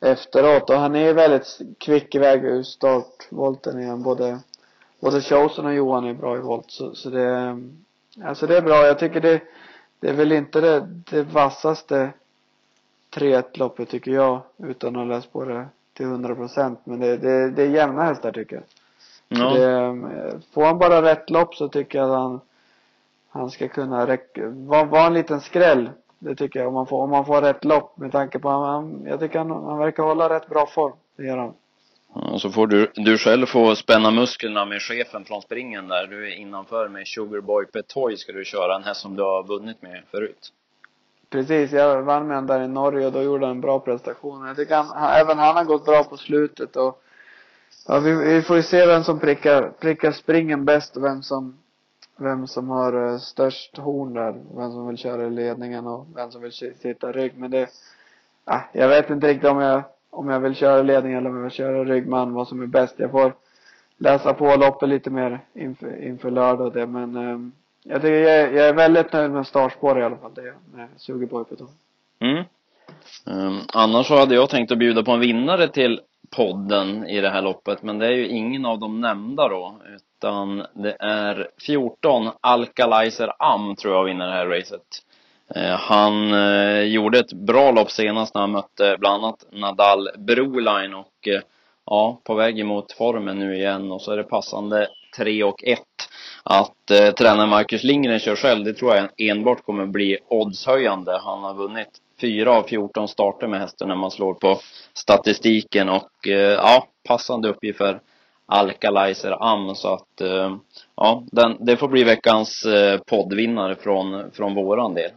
[0.00, 4.02] efteråt och han är väldigt kvick iväg ur startvolten igen.
[4.02, 4.38] Både,
[5.00, 7.58] både Chosen och Johan är bra i volt så, så det,
[8.24, 8.86] alltså det är bra.
[8.86, 9.40] Jag tycker det,
[10.00, 12.12] det är väl inte det, det vassaste
[13.14, 16.80] 3-1 loppet tycker jag utan att ha läst på det till hundra procent.
[16.84, 18.64] Men det, det, det är jämna hästar tycker jag.
[19.28, 19.50] Ja.
[19.54, 22.40] Det, får han bara rätt lopp så tycker jag att han,
[23.28, 25.90] han ska kunna räcka, vara var en liten skräll.
[26.18, 26.68] Det tycker jag.
[26.68, 29.50] Om man får, om man får rätt lopp med tanke på han, jag tycker han,
[29.50, 30.92] han verkar hålla rätt bra form.
[31.16, 31.54] Det gör han.
[32.14, 36.06] Ja, så får du, du själv få spänna musklerna med chefen från springen där.
[36.06, 39.82] Du är innanför med Sugarboy Petoy ska du köra en häst som du har vunnit
[39.82, 40.52] med förut.
[41.32, 44.46] Precis, jag vann med honom där i Norge och då gjorde han en bra prestation.
[44.46, 47.02] Jag tycker han, även han har gått bra på slutet och
[47.86, 51.58] ja, vi, vi får ju se vem som prickar, prickar springen bäst och vem som,
[52.16, 54.32] vem som har uh, störst horn där.
[54.56, 57.32] Vem som vill köra i ledningen och vem som vill sitta rygg.
[57.36, 57.68] Men det,
[58.44, 61.42] ja, jag vet inte riktigt om jag, om jag vill köra ledning eller om jag
[61.42, 62.94] vill köra ryggman, vad som är bäst.
[62.98, 63.34] Jag får
[63.96, 67.52] läsa på loppet lite mer inför, inför lördag och det men um,
[67.84, 70.34] jag tycker jag, jag är väldigt nöjd med startspår i alla fall.
[70.34, 71.66] Det är jag, med Sugerborg på
[72.20, 72.44] Mm.
[73.26, 76.00] Um, annars så hade jag tänkt att bjuda på en vinnare till
[76.36, 80.66] podden i det här loppet, men det är ju ingen av de nämnda då, utan
[80.72, 85.02] det är 14 Alkalizer Am tror jag vinner det här racet.
[85.54, 90.94] Ehm, han eh, gjorde ett bra lopp senast när han mötte bland annat Nadal Broline
[90.94, 91.40] och eh,
[91.86, 95.80] ja, på väg emot formen nu igen och så är det passande 3 och 1
[96.42, 101.20] att eh, tränare Marcus Lindgren kör själv, det tror jag enbart kommer bli oddshöjande.
[101.24, 101.88] Han har vunnit
[102.20, 104.60] 4 av 14 starter med hästen när man slår på
[104.94, 108.00] statistiken och eh, ja, passande uppgift för
[108.46, 110.56] Alkalizer Am så att eh,
[110.96, 115.10] ja, den, det får bli veckans eh, poddvinnare från, från våran del.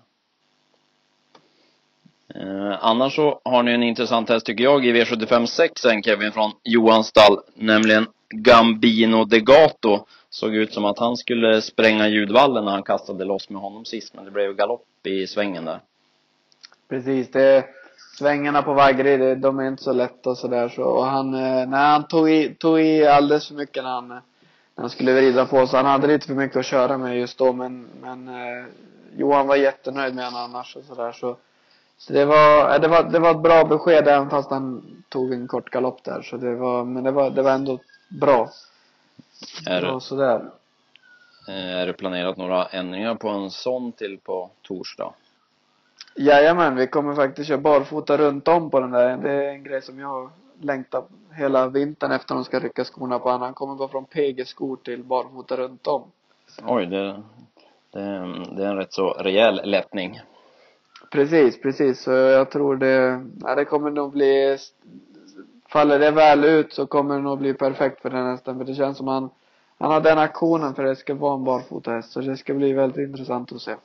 [2.35, 6.31] Eh, annars så har ni en intressant häst tycker jag i V75 6 en Kevin
[6.31, 10.05] från Johans stall, nämligen Gambino Degato.
[10.35, 14.13] Såg ut som att han skulle spränga ljudvallen när han kastade loss med honom sist,
[14.13, 15.79] men det blev galopp i svängen där.
[16.89, 17.65] Precis, det
[18.17, 21.79] svängarna på Vaggeryd, de är inte så lätta och sådär så, och han, eh, nej
[21.79, 24.21] han tog i, tog i alldeles för mycket när han, när
[24.75, 27.53] han skulle vrida på så han hade lite för mycket att köra med just då
[27.53, 28.65] men, men eh,
[29.17, 31.37] Johan var jättenöjd med honom annars och sådär så
[31.97, 35.33] så det var, eh, det var, det var ett bra besked även fast han tog
[35.33, 37.79] en kort galopp där så det var, men det var, det var ändå
[38.21, 38.49] bra.
[39.67, 40.51] Är, Bra sådär.
[41.47, 45.13] eh, är det planerat några ändringar på en sån till på torsdag?
[46.15, 49.17] Jajamän, vi kommer faktiskt köra barfota runt om på den där.
[49.17, 50.29] Det är en grej som jag
[50.61, 53.29] längtar hela vintern efter de ska rycka skorna på.
[53.29, 56.03] Han kommer gå från PG-skor till barfota runt om.
[56.63, 57.03] Oj, det,
[57.91, 58.01] det,
[58.55, 60.19] det är en rätt så rejäl lättning.
[61.11, 62.01] Precis, precis.
[62.01, 64.57] Så jag tror det, ja, det kommer nog bli,
[65.75, 68.57] faller det väl ut så kommer det nog bli perfekt för den hästen.
[68.57, 69.29] För det känns som han,
[69.77, 72.11] han har den aktionen för det ska vara en barfotahäst.
[72.11, 73.75] Så det ska bli väldigt intressant att se.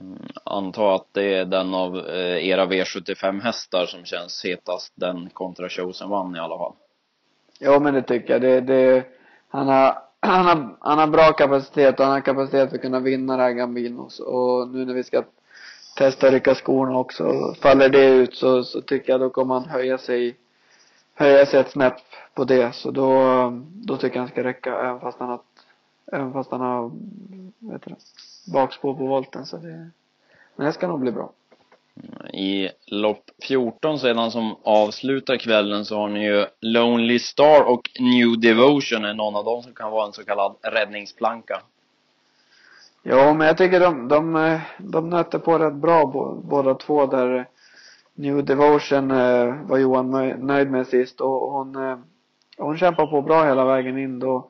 [0.00, 5.30] Mm, Anta att det är den av eh, era V75 hästar som känns hetast, den
[5.32, 6.72] kontra Chosen One i alla fall.
[7.58, 8.42] Ja men det tycker jag.
[8.42, 9.04] Det, det,
[9.48, 13.00] han har, han har, han har bra kapacitet och han har kapacitet för att kunna
[13.00, 14.20] vinna det här Gambinos.
[14.20, 15.22] Och nu när vi ska
[15.96, 19.98] testa rycka skorna också, faller det ut så, så tycker jag då kommer han höja
[19.98, 20.36] sig,
[21.14, 21.96] höja sig ett snäpp
[22.34, 22.74] på det.
[22.74, 23.12] Så då,
[23.72, 25.40] då tycker jag han ska räcka även fast han har,
[26.12, 26.90] även fast han har,
[27.72, 27.96] heter det,
[28.52, 29.90] bakspår på volten så det,
[30.56, 31.32] men det ska nog bli bra.
[32.32, 38.40] I lopp 14 sedan som avslutar kvällen så har ni ju Lonely Star och New
[38.40, 41.62] Devotion är någon av dem som kan vara en så kallad räddningsplanka.
[43.02, 46.06] Ja, men jag tycker de, de, de nöter på rätt bra
[46.44, 47.46] båda två där.
[48.14, 50.10] New Devotion eh, var Johan
[50.46, 51.98] nöjd med sist och hon, eh,
[52.56, 54.48] hon kämpar på bra hela vägen in då.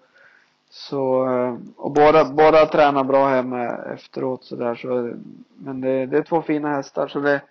[0.70, 5.14] Så, eh, och båda, båda tränar bra hemma efteråt så där så,
[5.56, 7.42] men det, det är två fina hästar så det,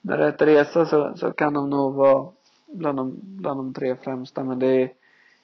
[0.00, 2.28] med rätt resa så, så kan de nog vara
[2.66, 4.92] bland de, bland de tre främsta men det är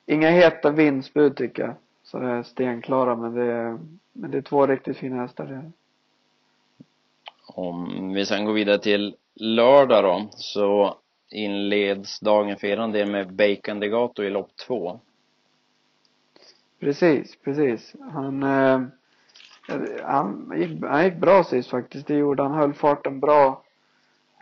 [0.07, 1.75] inga heta vinstbud tycker jag.
[2.03, 3.79] Så det är stenklara men det är,
[4.13, 5.71] men det är två riktigt fina hästar det.
[7.47, 10.97] Om vi sen går vidare till lördag då, så
[11.31, 15.01] inleds dagen för eran del med Bacon Degato i lopp två.
[16.81, 17.95] Precis, precis.
[18.13, 18.81] Han, eh,
[20.03, 22.07] han, gick, han gick bra sist faktiskt.
[22.07, 22.55] Det gjorde han.
[22.55, 23.63] Höll farten bra.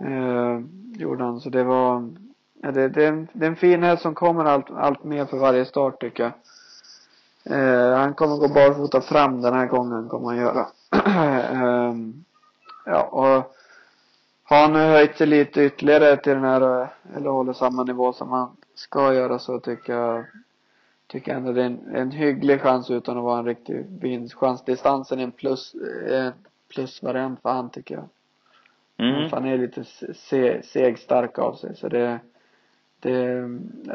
[0.01, 0.61] Eh,
[0.97, 1.41] gjorde han.
[1.41, 2.11] Så det var,
[2.63, 5.27] ja, det, det, är en, det är en fin häst som kommer allt, allt mer
[5.27, 6.33] för varje start tycker jag.
[7.45, 10.67] Eh, han kommer gå barfota fram den här gången, kommer han göra.
[11.51, 11.95] eh,
[12.87, 13.57] ja, och
[14.53, 18.31] har han nu höjt sig lite ytterligare till den här, eller håller samma nivå som
[18.31, 20.25] han ska göra så tycker jag
[21.07, 24.65] tycker jag ändå det är en, en hygglig chans utan att vara en riktig vinstchans.
[24.65, 25.75] Distansen är en plus,
[26.11, 26.33] en
[26.69, 28.09] plusvariant för han tycker jag.
[28.97, 29.31] Mm.
[29.33, 29.85] Han är lite
[30.15, 32.21] se, segstark av sig så det,
[33.01, 33.11] det,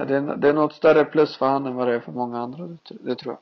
[0.08, 2.40] det, är- det är något större plus för han än vad det är för många
[2.40, 3.40] andra, det, det tror jag.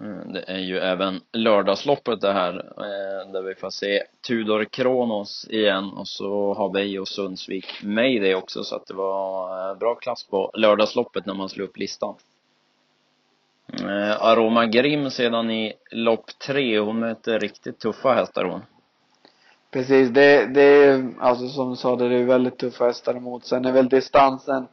[0.00, 5.46] Mm, det är ju även lördagsloppet det här, eh, där vi får se Tudor Kronos
[5.50, 9.94] igen och så har vi och Sundsvik Mayday också så att det var eh, bra
[9.94, 12.14] klass på lördagsloppet när man slog upp listan.
[13.72, 18.60] Eh, Aroma Grim sedan i lopp tre, hon möter riktigt tuffa hästar hon.
[19.70, 23.44] Precis, det, det är, alltså som du sa, det är väldigt tuffa hästar emot.
[23.44, 24.66] Sen är väl distansen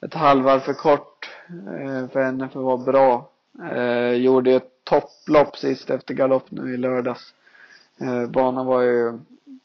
[0.00, 3.31] ett halvvarv för kort eh, för henne för att vara bra.
[3.60, 7.34] Eh, gjorde ju ett topplopp sist efter galopp nu i lördags.
[8.00, 9.18] Eh, banan var ju,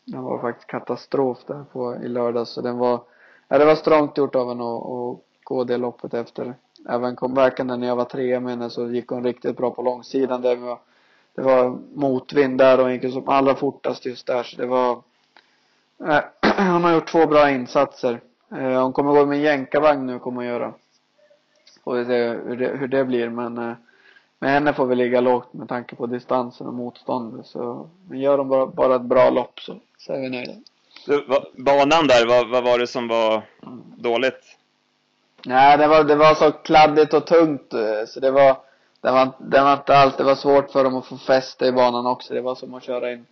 [0.06, 3.02] den var faktiskt katastrof där på, i lördags så den var,
[3.48, 6.54] ja det var strångt gjort av henne att, att gå det loppet efter.
[6.90, 10.42] Även comebacken när jag var trea med henne så gick hon riktigt bra på långsidan
[10.42, 10.80] där var
[11.36, 14.92] det var motvind där och han gick som allra fortast just där så det var
[16.08, 16.22] eh,
[16.72, 18.22] hon har gjort två bra insatser.
[18.52, 20.74] Eh, hon kommer gå med jänkarvagn nu kommer hon göra.
[21.88, 23.76] Får vi se hur det, hur det blir men eh,
[24.40, 28.38] med henne får vi ligga lågt med tanke på distansen och motståndet så men gör
[28.38, 30.54] de bara, bara ett bra lopp så, så är vi nöjda.
[31.06, 33.44] Du, va, banan där, vad, vad var det som var
[33.98, 34.58] dåligt?
[35.46, 38.58] Nej, det var, det var så kladdigt och tungt eh, så det var,
[39.02, 41.72] det var, det var inte alls, det var svårt för dem att få fäste i
[41.72, 42.34] banan också.
[42.34, 43.26] Det var som att köra in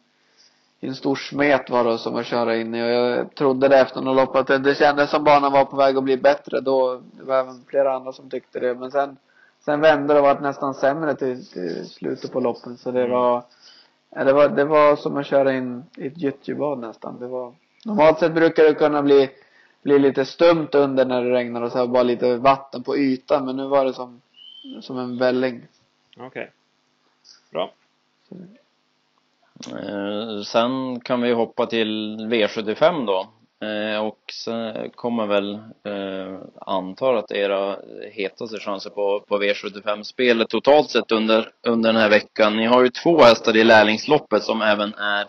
[0.85, 3.79] i en stor smet var det som att köra in i och jag trodde det
[3.79, 6.61] efter något lopp att det, det kändes som banan var på väg att bli bättre
[6.61, 7.01] då.
[7.11, 9.17] Det var även flera andra som tyckte det men sen
[9.65, 13.43] sen vände det och vart nästan sämre till, till slutet på loppen så det var
[14.09, 17.19] ja, det var, det var som att köra in i ett gyttjebad nästan.
[17.19, 17.53] Det var
[17.85, 19.29] normalt sett brukar det kunna bli
[19.81, 23.45] bli lite stumt under när det regnar och så här, bara lite vatten på ytan
[23.45, 24.21] men nu var det som
[24.81, 25.67] som en välling.
[26.17, 26.27] Okej.
[26.27, 26.47] Okay.
[27.51, 27.71] Bra.
[28.31, 28.37] Eh,
[29.71, 33.27] Eh, sen kan vi hoppa till V75 då.
[33.67, 35.53] Eh, och sen kommer väl,
[35.83, 37.77] eh, antar att era
[38.11, 42.57] hetaste chanser på, på V75-spelet totalt sett under, under den här veckan.
[42.57, 45.25] Ni har ju två hästar i lärlingsloppet som även är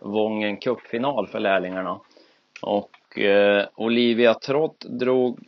[0.00, 2.00] Vången Cup-final för lärlingarna.
[2.62, 5.38] Och eh, Olivia Trott drog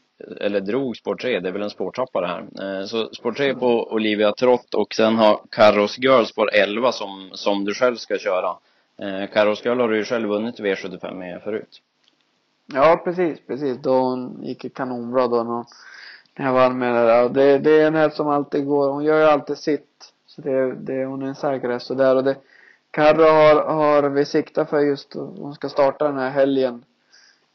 [0.41, 2.81] eller drog spår 3, det är väl en spårtrappa det här.
[2.81, 7.31] Eh, så spår 3 på Olivia Trott och sen har Carros Girl spår 11 som,
[7.33, 8.57] som du själv ska köra.
[8.99, 11.83] Eh, Carros Girl har du ju själv vunnit V75 med förut.
[12.73, 13.79] Ja, precis, precis.
[13.79, 15.67] Då hon gick kanonbra då
[16.37, 17.29] när jag vann med det där.
[17.29, 20.13] Det, det är en häst som alltid går, hon gör ju alltid sitt.
[20.27, 22.37] Så det, det, hon är en säker häst och där och det
[22.91, 26.85] Carro har, har vi siktat för just, hon ska starta den här helgen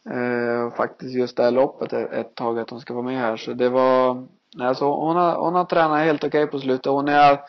[0.10, 3.38] eh, faktiskt just det här loppet ett, ett tag att hon ska vara med här.
[3.38, 6.86] Så det var, nej så hon har, hon har tränat helt okej okay på slutet.
[6.86, 7.40] Hon är,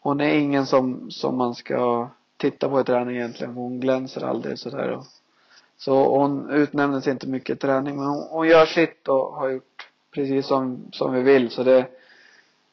[0.00, 3.54] hon är ingen som, som man ska titta på i träning egentligen.
[3.54, 5.00] Hon glänser aldrig sådär.
[5.78, 9.88] Så hon utnämndes inte mycket i träning men hon, hon gör sitt och har gjort
[10.14, 11.50] precis som, som vi vill.
[11.50, 11.86] Så det,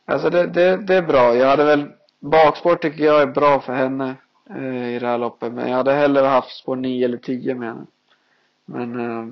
[0.06, 1.36] alltså det, det, det är bra.
[1.36, 1.88] Jag hade väl,
[2.20, 4.16] bakspår tycker jag är bra för henne
[4.50, 5.54] eh, i det här loppet.
[5.54, 7.86] Men jag hade hellre haft spår 9 eller 10 med henne.
[8.66, 9.26] Men, eh,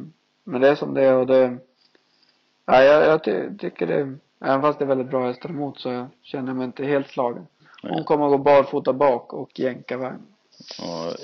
[0.44, 1.58] men det är som det är och det,
[2.66, 5.90] ja, jag, jag ty, tycker det, även fast det är väldigt bra hästar emot så
[5.90, 7.48] jag känner mig inte helt slagen.
[7.84, 10.22] Hon kommer att gå barfota bak och jänkarvagn.
[10.80, 11.16] Och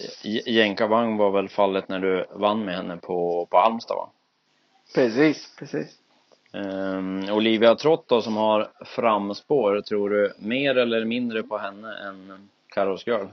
[0.45, 4.09] jänkarvagn var väl fallet när du vann med henne på, på Halmstad va?
[4.95, 5.97] Precis, precis.
[6.53, 12.49] Um, Olivia Trott då som har framspår, tror du mer eller mindre på henne än
[12.67, 13.25] Carros Girl?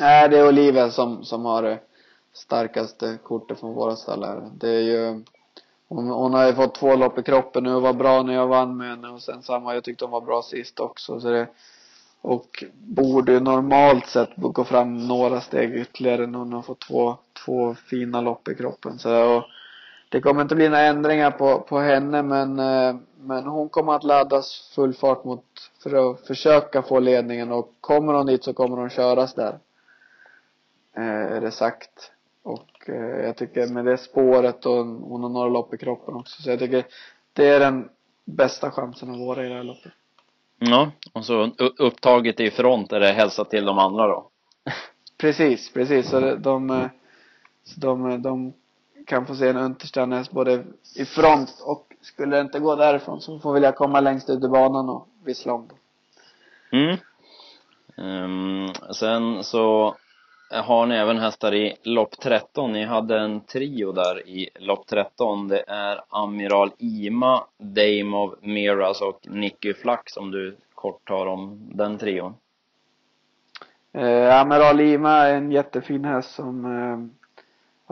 [0.00, 1.78] Nej, det är Olivia som, som har det
[2.38, 4.50] starkaste kortet från våra stall.
[4.58, 5.24] Det är ju
[5.88, 8.46] hon, hon har ju fått två lopp i kroppen nu och var bra när jag
[8.46, 11.46] vann med henne och sen samma, jag tyckte hon var bra sist också så det
[12.20, 17.16] och borde ju normalt sett gå fram några steg ytterligare när hon har fått två,
[17.44, 19.44] två fina lopp i kroppen så och
[20.08, 24.04] det kommer inte bli några ändringar på, på henne men, eh, men hon kommer att
[24.04, 25.44] laddas full fart mot
[25.82, 29.58] för att försöka få ledningen och kommer hon dit så kommer hon köras där.
[30.96, 32.12] Eh, är det sagt.
[32.88, 36.42] Eh, jag tycker med det spåret och hon har några lopp i kroppen också.
[36.42, 36.84] Så jag tycker
[37.32, 37.88] det är den
[38.24, 39.92] bästa chansen att vara i det här loppet.
[40.58, 44.28] Ja, och så upptaget i front är det hälsa till de andra då?
[45.20, 46.08] precis, precis.
[46.08, 46.86] Så de, eh,
[47.64, 48.52] så de, de
[49.06, 50.64] kan få se en Untersternäs både
[50.96, 54.44] i front och skulle det inte gå därifrån så får väl jag komma längst ut
[54.44, 55.78] i banan och vissla om dem.
[56.72, 56.96] Mm.
[57.96, 59.96] Um, sen så
[60.50, 62.72] Eh, har ni även hästar i lopp 13.
[62.72, 65.48] Ni hade en trio där i lopp 13.
[65.48, 71.70] Det är Amiral Ima, Dame of Miras och Nicky Flack som du kort tar om
[71.74, 72.34] den trion.
[73.92, 76.98] Eh, Amiral Ima är en jättefin häst som eh,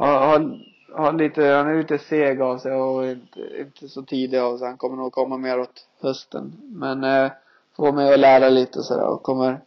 [0.04, 0.58] har, har,
[0.92, 4.66] har lite, han är lite seg av sig och inte, inte så tidig av sig.
[4.68, 6.52] Han kommer nog komma mer åt hösten.
[6.62, 7.32] Men eh,
[7.76, 9.60] får mig att lära lite sådär och kommer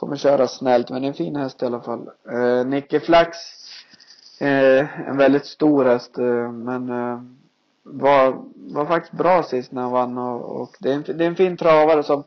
[0.00, 2.10] kommer köra snällt men en fin häst i alla fall.
[2.30, 3.36] Eh, Nicke Flax
[4.40, 7.22] eh, en väldigt stor häst eh, men eh,
[7.82, 11.28] var, var faktiskt bra sist när han vann och, och det, är en, det är
[11.28, 12.24] en fin travare som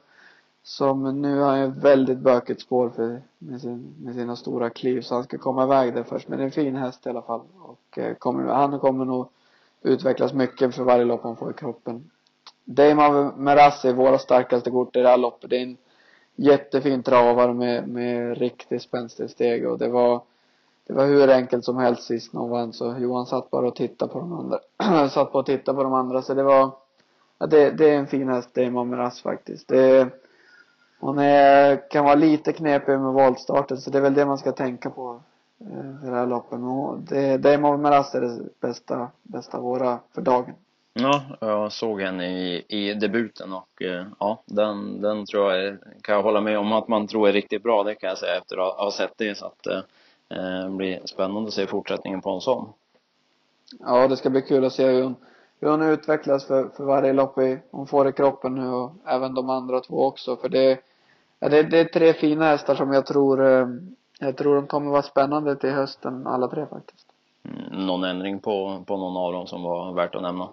[0.65, 5.15] som nu har ju väldigt bökigt spår för, med, sin, med sina stora kliv så
[5.15, 7.41] han ska komma iväg där först men det är en fin häst i alla fall
[7.61, 9.27] och eh, kommer, han kommer nog
[9.81, 12.09] utvecklas mycket för varje lopp han får i kroppen.
[12.65, 15.49] Dame av Merassi våra starkaste kort i det här loppet.
[15.49, 15.77] Det är en
[16.35, 20.21] jättefin travare med, med riktigt spänstig steg och det var
[20.87, 23.75] det var hur enkelt som helst sist när hon vann så Johan satt bara och
[23.75, 24.59] tittade på de andra
[25.09, 26.71] satt på och tittade på de andra så det var
[27.37, 30.09] ja, det, det är en fin häst det är Mameras faktiskt det
[31.03, 34.51] hon är, kan vara lite knepig med voltstarten så det är väl det man ska
[34.51, 35.19] tänka på
[35.59, 36.59] eh, i det här loppet.
[37.09, 40.53] Det, det, är Meras är det bästa, bästa våra för dagen.
[40.95, 46.15] Ja, jag såg henne i, i debuten och eh, ja, den, den tror jag kan
[46.15, 48.57] jag hålla med om att man tror är riktigt bra, det kan jag säga efter
[48.57, 49.79] att ha sett det så att eh,
[50.29, 52.69] eh, blir spännande att se fortsättningen på en sån.
[53.79, 55.15] Ja, det ska bli kul att se hur hon,
[55.59, 59.33] hur hon utvecklas för, för varje lopp i, hon får i kroppen nu och även
[59.33, 60.35] de andra två också.
[60.35, 60.79] För det,
[61.39, 63.41] ja, det, det är tre fina hästar som jag tror,
[64.19, 67.07] jag tror de kommer vara spännande till hösten alla tre faktiskt.
[67.43, 70.49] Mm, någon ändring på, på någon av dem som var värt att nämna?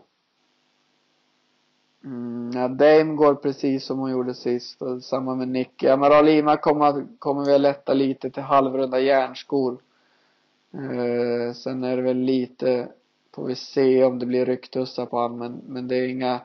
[2.04, 5.88] Mm, ja, Dame går precis som hon gjorde sist och samma med Nicky.
[5.88, 9.78] Amaral Lima kommer, kommer väl lätta lite till halvrunda järnskor.
[10.74, 12.88] Eh, sen är det väl lite,
[13.34, 16.40] får vi se om det blir rycktussar på honom, men, men det är inga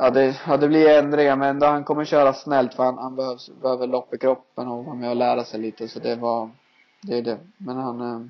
[0.00, 3.16] Ja det, ja det blir ändringar men ändå han kommer köra snällt för han, han
[3.16, 6.50] behövs, behöver lopp i kroppen och vara med och lära sig lite så det var
[7.02, 7.38] Det är det.
[7.56, 8.20] Men han eh,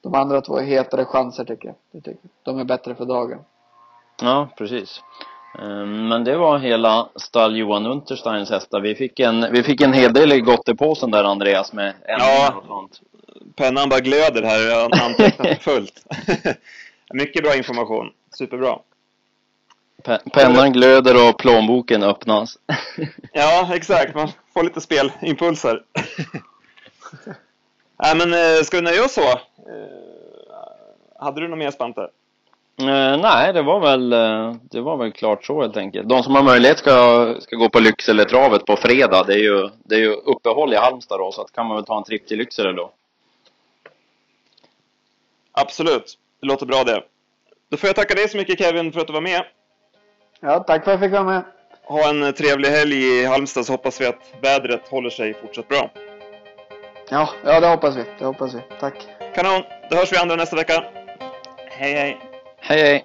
[0.00, 1.76] De andra två är hetare chanser tycker jag.
[1.90, 2.30] Det tycker jag.
[2.42, 3.38] De är bättre för dagen.
[4.22, 5.02] Ja, precis.
[5.58, 8.80] Eh, Men det var hela stall Johan Untersteins hästar.
[8.80, 12.54] Vi fick en, vi fick en hel del i gottepåsen där Andreas med Ja.
[12.56, 13.00] och sånt.
[13.56, 16.04] Pennan bara glöder här, jag har antecknat fullt.
[17.14, 18.10] Mycket bra information.
[18.38, 18.78] Superbra.
[20.04, 22.58] Pe- Pennan glöder och plånboken öppnas.
[23.32, 24.14] Ja, exakt.
[24.14, 25.82] Man får lite spelimpulser.
[28.02, 29.28] Nej, men eh, ska vi nöja oss så?
[29.30, 29.36] Eh,
[31.18, 32.08] Hade du något mer, Spante?
[32.80, 36.08] Eh, nej, det var väl, eh, det var väl klart så helt enkelt.
[36.08, 39.24] De som har möjlighet ska, ska gå på Lycksele-travet på fredag.
[39.26, 41.84] Det är ju, det är ju uppehåll i Halmstad då, så att kan man väl
[41.84, 42.90] ta en tripp till Lycksele då.
[45.52, 46.18] Absolut.
[46.40, 47.02] Det låter bra det.
[47.70, 49.42] Då får jag tacka dig så mycket Kevin för att du var med.
[50.40, 51.42] Ja, tack för att jag fick vara med.
[51.84, 55.90] Ha en trevlig helg i Halmstad så hoppas vi att vädret håller sig fortsatt bra.
[57.10, 58.04] Ja, ja det hoppas vi.
[58.18, 58.60] Det hoppas vi.
[58.80, 58.94] Tack.
[59.34, 59.62] Kanon!
[59.90, 60.84] Då hörs vi andra nästa vecka.
[61.70, 62.31] Hej hej!
[62.62, 63.04] Hey.